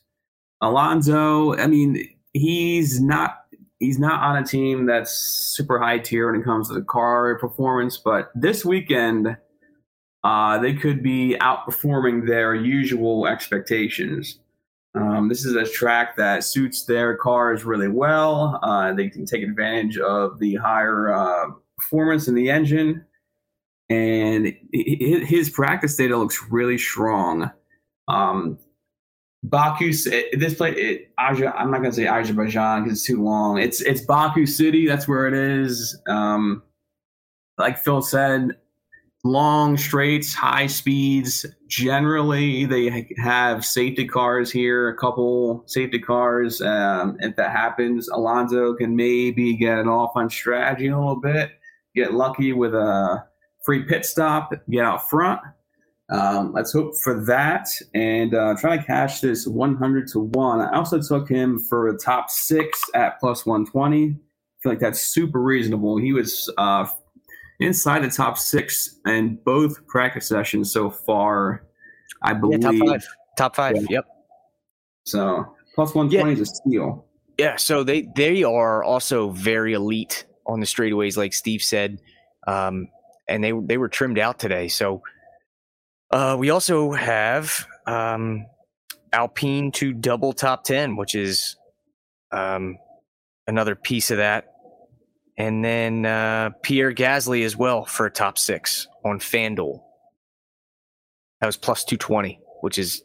Alonso, 0.62 1.56
I 1.56 1.68
mean, 1.68 2.10
he's 2.34 3.00
not 3.02 3.42
he's 3.80 4.00
not 4.00 4.22
on 4.24 4.42
a 4.42 4.46
team 4.46 4.86
that's 4.86 5.12
super 5.12 5.80
high 5.80 6.00
tier 6.00 6.32
when 6.32 6.42
it 6.42 6.46
comes 6.46 6.70
to 6.70 6.74
the 6.74 6.82
car 6.82 7.38
performance, 7.38 7.98
but 7.98 8.32
this 8.36 8.66
weekend 8.66 9.38
uh, 10.24 10.58
they 10.58 10.74
could 10.74 11.04
be 11.04 11.38
outperforming 11.40 12.26
their 12.26 12.56
usual 12.56 13.28
expectations. 13.28 14.40
Um, 14.96 15.28
this 15.28 15.46
is 15.46 15.56
a 15.56 15.66
track 15.66 16.16
that 16.16 16.44
suits 16.44 16.86
their 16.86 17.18
cars 17.18 17.66
really 17.66 17.90
well. 17.90 18.60
Uh, 18.64 18.94
they 18.94 19.10
can 19.10 19.26
take 19.26 19.44
advantage 19.44 19.98
of 19.98 20.40
the 20.40 20.56
higher 20.56 21.14
uh, 21.14 21.52
performance 21.78 22.28
in 22.28 22.36
the 22.36 22.50
engine, 22.50 23.06
and 23.90 24.54
his 24.72 25.50
practice 25.50 25.96
data 25.96 26.18
looks 26.18 26.42
really 26.50 26.78
strong. 26.78 27.52
Um, 28.08 28.58
Baku, 29.44 29.92
this 29.92 30.56
place, 30.56 30.76
it, 30.78 31.12
Aja, 31.20 31.54
I'm 31.56 31.70
not 31.70 31.78
gonna 31.78 31.94
say 31.94 32.08
Azerbaijan 32.08 32.84
because 32.84 33.00
it's 33.00 33.08
too 33.08 33.24
long. 33.24 33.60
It's 33.60 33.82
it's 33.82 34.02
Baku 34.02 34.46
City. 34.46 34.88
That's 34.88 35.08
where 35.08 35.28
it 35.28 35.34
is. 35.34 36.00
Um, 36.08 36.64
like 37.58 37.78
Phil 37.78 38.02
said, 38.02 38.58
long 39.26 39.76
straights, 39.76 40.36
high 40.36 40.68
speeds. 40.68 41.48
Generally, 41.68 42.66
they 42.66 43.10
have 43.18 43.66
safety 43.66 44.06
cars 44.08 44.52
here, 44.52 44.88
a 44.88 44.96
couple 44.96 45.64
safety 45.66 45.98
cars. 46.00 46.62
Um, 46.62 47.18
if 47.20 47.36
that 47.36 47.52
happens, 47.52 48.08
Alonso 48.08 48.76
can 48.76 48.96
maybe 48.96 49.58
get 49.58 49.88
off 49.88 50.12
on 50.16 50.30
strategy 50.30 50.88
a 50.88 50.98
little 50.98 51.20
bit, 51.20 51.50
get 51.96 52.14
lucky 52.14 52.54
with 52.54 52.76
a 52.76 53.26
free 53.66 53.84
pit 53.84 54.06
stop, 54.06 54.54
get 54.70 54.86
out 54.86 55.10
front. 55.10 55.42
Um, 56.10 56.54
let's 56.54 56.72
hope 56.72 56.94
for 57.04 57.26
that 57.26 57.68
and 57.96 58.36
uh, 58.36 58.56
try 58.60 58.78
to 58.78 58.84
cash 58.84 59.22
this 59.22 59.48
100 59.48 60.08
to 60.10 60.20
1. 60.20 60.62
I 60.62 60.78
also 60.78 61.02
took 61.02 61.28
him 61.28 61.60
for 61.60 61.88
a 61.88 61.98
top 61.98 62.30
six 62.30 62.80
at 62.94 63.20
plus 63.20 63.44
120. 63.44 64.12
I 64.12 64.14
feel 64.62 64.72
like 64.72 64.80
that's 64.80 65.02
super 65.02 65.42
reasonable. 65.42 65.98
He 65.98 66.14
was 66.14 66.48
uh, 66.60 66.86
inside 67.60 68.04
the 68.04 68.10
top 68.10 68.38
six 68.38 69.00
in 69.06 69.36
both 69.46 69.86
practice 69.88 70.28
sessions 70.28 70.72
so 70.72 70.90
far. 70.90 71.66
I 72.22 72.34
believe 72.34 72.62
yeah, 72.62 72.72
top 72.72 72.88
five. 72.88 73.08
Top 73.38 73.56
five. 73.56 73.76
Yeah. 73.76 73.86
Yep. 73.90 74.06
So 75.06 75.56
plus 75.76 75.94
one 75.94 76.10
twenty 76.10 76.32
yeah. 76.32 76.42
is 76.42 76.42
a 76.42 76.46
steal. 76.46 77.06
Yeah. 77.38 77.56
So 77.58 77.84
they 77.84 78.08
they 78.16 78.44
are 78.44 78.84
also 78.84 79.30
very 79.30 79.74
elite 79.74 80.26
on 80.46 80.60
the 80.60 80.66
straightaways, 80.66 81.18
like 81.18 81.34
Steve 81.34 81.62
said, 81.62 82.00
um, 82.48 82.88
and 83.28 83.44
they 83.44 83.52
they 83.52 83.78
were 83.78 83.90
trimmed 83.90 84.20
out 84.20 84.40
today. 84.40 84.68
So 84.68 85.02
uh, 86.12 86.36
we 86.40 86.50
also 86.50 86.92
have 86.92 87.68
um, 87.86 88.46
Alpine 89.14 89.72
to 89.74 89.94
double 89.94 90.34
top 90.34 90.64
ten, 90.64 90.96
which 90.96 91.16
is 91.16 91.56
um, 92.32 92.78
another 93.48 93.76
piece 93.76 94.12
of 94.12 94.18
that 94.18 94.55
and 95.38 95.64
then 95.64 96.06
uh, 96.06 96.52
Pierre 96.62 96.94
Gasly 96.94 97.44
as 97.44 97.56
well 97.56 97.86
for 97.86 98.06
a 98.06 98.12
top 98.12 98.38
six 98.38 98.88
on 99.04 99.20
FanDuel. 99.20 99.82
That 101.42 101.48
was 101.48 101.58
plus 101.58 101.84
220, 101.84 102.40
which 102.62 102.78
is, 102.78 103.04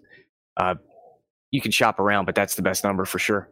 uh, 0.56 0.76
you 1.50 1.60
can 1.60 1.72
shop 1.72 1.98
around, 1.98 2.26
but 2.26 2.34
that's 2.34 2.54
the 2.54 2.62
best 2.62 2.84
number 2.84 3.04
for 3.04 3.18
sure. 3.18 3.48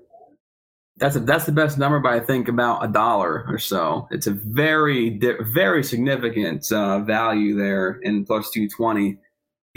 That's 0.98 1.14
a, 1.14 1.20
that's 1.20 1.44
the 1.44 1.53
best 1.53 1.78
number 1.78 2.00
by 2.00 2.16
I 2.16 2.20
think 2.20 2.48
about 2.48 2.84
a 2.84 2.88
dollar 2.88 3.44
or 3.48 3.59
so. 3.59 4.09
It's 4.11 4.26
a 4.26 4.32
very 4.32 5.18
very 5.53 5.84
significant 5.84 6.70
uh, 6.72 7.00
value 7.00 7.57
there 7.57 8.00
in 8.03 8.24
plus 8.24 8.50
220. 8.50 9.16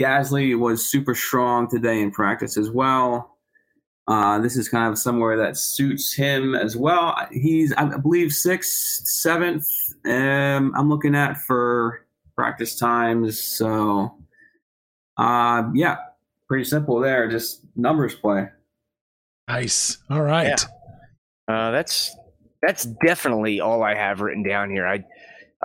Gasly 0.00 0.58
was 0.58 0.84
super 0.84 1.14
strong 1.14 1.68
today 1.68 2.00
in 2.00 2.10
practice 2.10 2.56
as 2.56 2.72
well. 2.72 3.31
Uh, 4.08 4.38
this 4.40 4.56
is 4.56 4.68
kind 4.68 4.90
of 4.90 4.98
somewhere 4.98 5.36
that 5.36 5.56
suits 5.56 6.12
him 6.12 6.54
as 6.54 6.76
well. 6.76 7.16
He's, 7.30 7.72
I 7.74 7.84
believe, 7.96 8.32
sixth, 8.32 9.06
seventh. 9.06 9.68
Um, 10.04 10.74
I'm 10.76 10.88
looking 10.88 11.14
at 11.14 11.38
for 11.42 12.04
practice 12.34 12.76
times. 12.76 13.40
So, 13.40 14.14
uh, 15.16 15.64
yeah, 15.74 15.98
pretty 16.48 16.64
simple 16.64 16.98
there. 16.98 17.30
Just 17.30 17.60
numbers 17.76 18.14
play. 18.14 18.48
Nice. 19.48 19.98
All 20.10 20.22
right. 20.22 20.60
Yeah. 21.48 21.54
Uh, 21.54 21.70
that's 21.70 22.16
that's 22.60 22.84
definitely 23.04 23.60
all 23.60 23.82
I 23.82 23.94
have 23.94 24.20
written 24.20 24.42
down 24.42 24.70
here. 24.70 24.86
I 24.86 25.04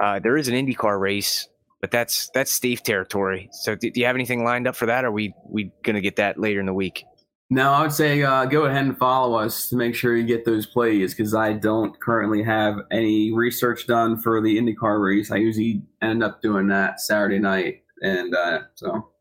uh, 0.02 0.20
there 0.20 0.38
is 0.38 0.48
an 0.48 0.54
IndyCar 0.54 1.00
race 1.00 1.48
but 1.82 1.92
that's 1.92 2.30
that's 2.34 2.52
Steve 2.52 2.84
territory. 2.84 3.50
So 3.52 3.76
do, 3.76 3.92
do 3.92 4.00
you 4.00 4.06
have 4.06 4.16
anything 4.16 4.44
lined 4.44 4.68
up 4.68 4.76
for 4.76 4.88
that? 4.88 5.06
Or 5.06 5.08
are 5.08 5.12
we 5.12 5.34
we 5.46 5.72
gonna 5.84 6.02
get 6.02 6.16
that 6.18 6.40
later 6.40 6.60
in 6.60 6.66
the 6.66 6.74
week? 6.74 7.06
No, 7.50 7.72
I 7.72 7.82
would 7.82 7.94
say 7.94 8.24
uh, 8.24 8.44
go 8.46 8.66
ahead 8.66 8.84
and 8.86 8.98
follow 8.98 9.38
us 9.38 9.70
to 9.70 9.78
make 9.78 9.96
sure 9.96 10.18
you 10.18 10.26
get 10.26 10.44
those 10.44 10.66
plays 10.66 11.14
because 11.14 11.34
I 11.34 11.54
don't 11.54 11.98
currently 12.02 12.44
have 12.44 12.80
any 12.92 13.32
research 13.34 13.88
done 13.88 14.20
for 14.20 14.42
the 14.42 14.58
IndyCar 14.58 15.02
race. 15.02 15.32
I 15.32 15.38
usually 15.38 15.82
end 16.02 16.24
up 16.24 16.42
doing 16.42 16.68
that 16.68 17.00
Saturday 17.00 17.40
night, 17.40 17.84
and 18.02 18.36
uh, 18.36 18.60
so 18.76 19.12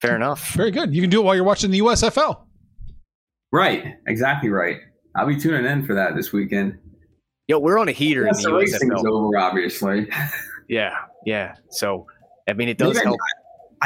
Fair 0.00 0.16
enough. 0.16 0.50
Very 0.54 0.70
good. 0.72 0.92
You 0.94 1.00
can 1.00 1.10
do 1.10 1.20
it 1.20 1.24
while 1.24 1.34
you're 1.36 1.44
watching 1.44 1.70
the 1.70 1.80
USFL. 1.80 2.40
right, 3.52 3.94
exactly 4.08 4.48
right. 4.50 4.78
I'll 5.16 5.26
be 5.26 5.38
tuning 5.38 5.64
in 5.64 5.84
for 5.86 5.94
that 5.94 6.14
this 6.16 6.32
weekend. 6.32 6.78
Yo, 7.48 7.58
we're 7.58 7.78
on 7.78 7.88
a 7.88 7.92
heater 7.92 8.24
Yes, 8.24 8.38
in 8.38 8.42
the 8.44 8.50
the 8.50 8.56
racing's 8.56 8.92
USFL. 8.92 9.06
over, 9.10 9.38
obviously. 9.38 10.08
Yeah, 10.70 10.94
yeah. 11.24 11.54
So 11.70 12.06
I 12.46 12.52
mean, 12.52 12.68
it 12.68 12.76
does 12.76 12.94
Maybe 12.96 13.06
help. 13.06 13.16
I 13.18 13.32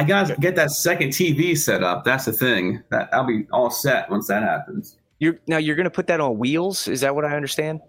gotta 0.05 0.34
get 0.36 0.57
that 0.57 0.70
second 0.70 1.11
TV 1.11 1.57
set 1.57 1.82
up. 1.82 2.05
That's 2.05 2.24
the 2.24 2.32
thing. 2.32 2.82
That 2.90 3.09
I'll 3.12 3.24
be 3.24 3.47
all 3.53 3.70
set 3.70 4.11
once 4.11 4.26
that 4.28 4.43
happens. 4.43 4.97
You're 5.18 5.38
now 5.47 5.59
you're 5.59 5.76
gonna 5.76 5.90
put 5.90 6.07
that 6.09 6.20
on 6.20 6.38
wheels. 6.38 6.88
Is 6.88 7.01
that 7.03 7.14
what 7.14 7.24
I 7.24 7.36
understand? 7.36 7.80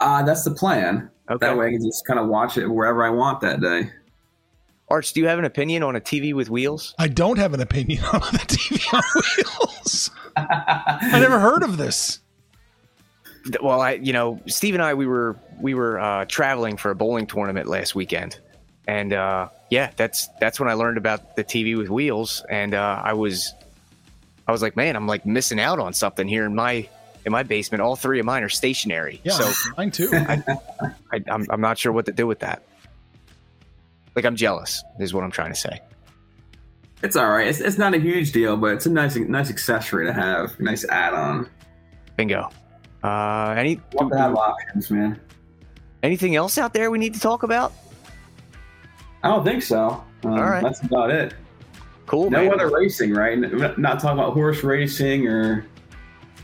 Uh, 0.00 0.22
that's 0.22 0.44
the 0.44 0.52
plan. 0.52 1.10
Okay. 1.30 1.46
That 1.46 1.56
way 1.56 1.68
I 1.68 1.70
can 1.70 1.84
just 1.84 2.06
kind 2.06 2.18
of 2.18 2.28
watch 2.28 2.56
it 2.56 2.66
wherever 2.66 3.04
I 3.04 3.10
want 3.10 3.40
that 3.40 3.60
day. 3.60 3.90
Arch, 4.88 5.12
do 5.12 5.20
you 5.20 5.28
have 5.28 5.38
an 5.38 5.44
opinion 5.44 5.84
on 5.84 5.94
a 5.94 6.00
TV 6.00 6.34
with 6.34 6.50
wheels? 6.50 6.94
I 6.98 7.06
don't 7.06 7.38
have 7.38 7.54
an 7.54 7.60
opinion 7.60 8.02
on 8.12 8.20
the 8.20 8.38
TV 8.38 8.92
on 8.92 9.02
wheels. 9.36 10.10
I 10.36 11.20
never 11.20 11.38
heard 11.38 11.62
of 11.62 11.76
this. 11.76 12.20
Well, 13.62 13.80
I, 13.80 13.92
you 13.92 14.12
know, 14.12 14.40
Steve 14.46 14.74
and 14.74 14.82
I, 14.82 14.94
we 14.94 15.06
were 15.06 15.36
we 15.60 15.74
were 15.74 16.00
uh, 16.00 16.24
traveling 16.26 16.76
for 16.76 16.90
a 16.90 16.94
bowling 16.94 17.26
tournament 17.26 17.68
last 17.68 17.94
weekend, 17.94 18.38
and 18.86 19.12
uh, 19.12 19.48
yeah, 19.70 19.90
that's 19.96 20.28
that's 20.40 20.58
when 20.60 20.68
I 20.68 20.74
learned 20.74 20.98
about 20.98 21.36
the 21.36 21.44
TV 21.44 21.76
with 21.76 21.88
wheels, 21.90 22.44
and 22.50 22.74
uh, 22.74 23.00
I 23.04 23.12
was, 23.12 23.54
I 24.48 24.52
was 24.52 24.62
like, 24.62 24.76
man, 24.76 24.96
I'm 24.96 25.06
like 25.06 25.24
missing 25.26 25.60
out 25.60 25.78
on 25.78 25.92
something 25.92 26.26
here 26.26 26.44
in 26.46 26.54
my 26.54 26.88
in 27.24 27.32
my 27.32 27.42
basement. 27.42 27.82
All 27.82 27.96
three 27.96 28.18
of 28.20 28.26
mine 28.26 28.42
are 28.42 28.48
stationary, 28.48 29.20
Yeah, 29.24 29.32
so 29.32 29.70
mine 29.76 29.90
too. 29.90 30.10
I, 30.12 31.22
I'm 31.28 31.46
I'm 31.50 31.60
not 31.60 31.78
sure 31.78 31.92
what 31.92 32.06
to 32.06 32.12
do 32.12 32.26
with 32.26 32.40
that. 32.40 32.62
Like 34.16 34.24
I'm 34.24 34.36
jealous, 34.36 34.82
is 34.98 35.14
what 35.14 35.22
I'm 35.24 35.30
trying 35.30 35.52
to 35.52 35.58
say. 35.58 35.80
It's 37.02 37.16
all 37.16 37.30
right. 37.30 37.46
It's, 37.46 37.60
it's 37.60 37.78
not 37.78 37.94
a 37.94 37.98
huge 37.98 38.32
deal, 38.32 38.56
but 38.56 38.74
it's 38.74 38.86
a 38.86 38.90
nice 38.90 39.16
nice 39.16 39.50
accessory 39.50 40.06
to 40.06 40.12
have. 40.12 40.58
Nice 40.60 40.84
add 40.84 41.14
on. 41.14 41.48
Bingo. 42.16 42.50
Uh, 43.02 43.54
any 43.56 43.80
Want 43.92 44.12
to 44.12 44.18
have 44.18 44.34
options, 44.34 44.90
man. 44.90 45.18
anything 46.02 46.36
else 46.36 46.58
out 46.58 46.74
there 46.74 46.90
we 46.90 46.98
need 46.98 47.14
to 47.14 47.20
talk 47.20 47.42
about? 47.44 47.72
I 49.22 49.28
don't 49.28 49.44
think 49.44 49.62
so. 49.62 50.02
Um, 50.24 50.32
All 50.32 50.42
right. 50.42 50.62
That's 50.62 50.82
about 50.82 51.10
it. 51.10 51.34
Cool. 52.06 52.30
No 52.30 52.44
man. 52.44 52.54
other 52.54 52.68
racing, 52.70 53.12
right? 53.12 53.38
Not 53.78 54.00
talking 54.00 54.18
about 54.18 54.32
horse 54.32 54.62
racing 54.64 55.26
or. 55.28 55.66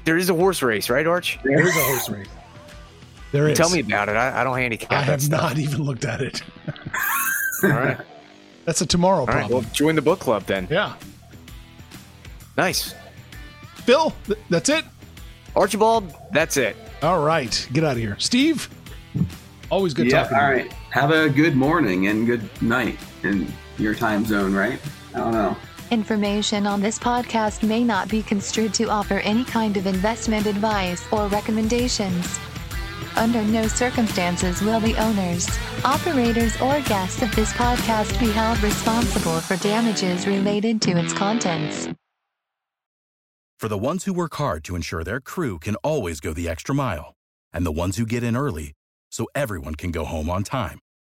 There 0.05 0.17
is 0.17 0.31
a 0.31 0.35
horse 0.35 0.63
race, 0.63 0.89
right, 0.89 1.07
Arch? 1.07 1.39
There 1.43 1.61
is 1.61 1.77
a 1.77 1.81
horse 1.81 2.09
race. 2.11 2.27
There 3.33 3.49
is. 3.49 3.59
Tell 3.59 3.71
me 3.71 3.81
about 3.81 4.09
it. 4.09 4.17
I, 4.17 4.41
I 4.41 4.45
don't 4.45 4.57
handicap 4.57 4.93
I 4.93 5.03
have 5.03 5.21
stuff. 5.21 5.43
not 5.43 5.59
even 5.59 5.83
looked 5.83 6.05
at 6.05 6.21
it. 6.23 6.43
All 7.65 7.71
right. 7.71 7.99
That's 8.65 8.81
a 8.81 8.87
tomorrow 8.87 9.21
All 9.21 9.27
right. 9.27 9.39
problem. 9.41 9.65
Well, 9.65 9.73
join 9.73 9.97
the 9.97 10.03
book 10.03 10.21
club 10.21 10.45
then. 10.45 10.69
yeah. 10.71 10.95
Nice. 12.57 12.95
Phil, 13.77 14.13
th- 14.27 14.39
that's 14.49 14.69
it. 14.69 14.85
Archibald, 15.55 16.13
that's 16.33 16.57
it. 16.57 16.77
All 17.03 17.23
right. 17.25 17.69
Get 17.73 17.85
out 17.85 17.93
of 17.93 17.99
here. 17.99 18.17
Steve, 18.19 18.69
always 19.71 19.95
good 19.95 20.07
yeah. 20.11 20.23
talking 20.23 20.39
All 20.39 20.51
to 20.51 20.57
you. 20.59 20.63
right. 20.65 20.75
Have 20.97 21.11
a 21.11 21.29
good 21.29 21.55
morning 21.55 22.07
and 22.07 22.25
good 22.25 22.49
night 22.63 22.99
in 23.23 23.53
your 23.77 23.95
time 23.95 24.25
zone, 24.25 24.55
right? 24.55 24.81
I 25.15 25.19
don't 25.19 25.33
know. 25.33 25.55
Information 25.91 26.67
on 26.67 26.81
this 26.81 26.99
podcast 26.99 27.63
may 27.63 27.85
not 27.85 28.09
be 28.09 28.23
construed 28.23 28.73
to 28.73 28.85
offer 28.85 29.19
any 29.19 29.45
kind 29.45 29.77
of 29.77 29.87
investment 29.87 30.47
advice 30.47 31.07
or 31.13 31.27
recommendations. 31.29 32.41
Under 33.15 33.43
no 33.43 33.67
circumstances 33.67 34.63
will 34.63 34.81
the 34.81 34.97
owners, 34.97 35.47
operators, 35.85 36.59
or 36.63 36.81
guests 36.81 37.21
of 37.21 37.31
this 37.37 37.53
podcast 37.53 38.19
be 38.19 38.33
held 38.33 38.59
responsible 38.63 39.43
for 39.43 39.57
damages 39.57 40.27
related 40.27 40.81
to 40.81 40.93
its 40.93 41.13
contents. 41.13 41.91
For 43.61 43.69
the 43.69 43.77
ones 43.77 44.05
who 44.05 44.15
work 44.15 44.37
hard 44.37 44.65
to 44.65 44.75
ensure 44.75 45.05
their 45.05 45.21
crew 45.21 45.59
can 45.59 45.75
always 45.85 46.21
go 46.21 46.33
the 46.33 46.49
extra 46.49 46.75
mile, 46.75 47.13
and 47.53 47.67
the 47.67 47.71
ones 47.71 47.99
who 47.99 48.07
get 48.07 48.23
in 48.23 48.35
early 48.35 48.73
so 49.11 49.27
everyone 49.35 49.75
can 49.75 49.91
go 49.91 50.05
home 50.05 50.29
on 50.29 50.43
time, 50.43 50.79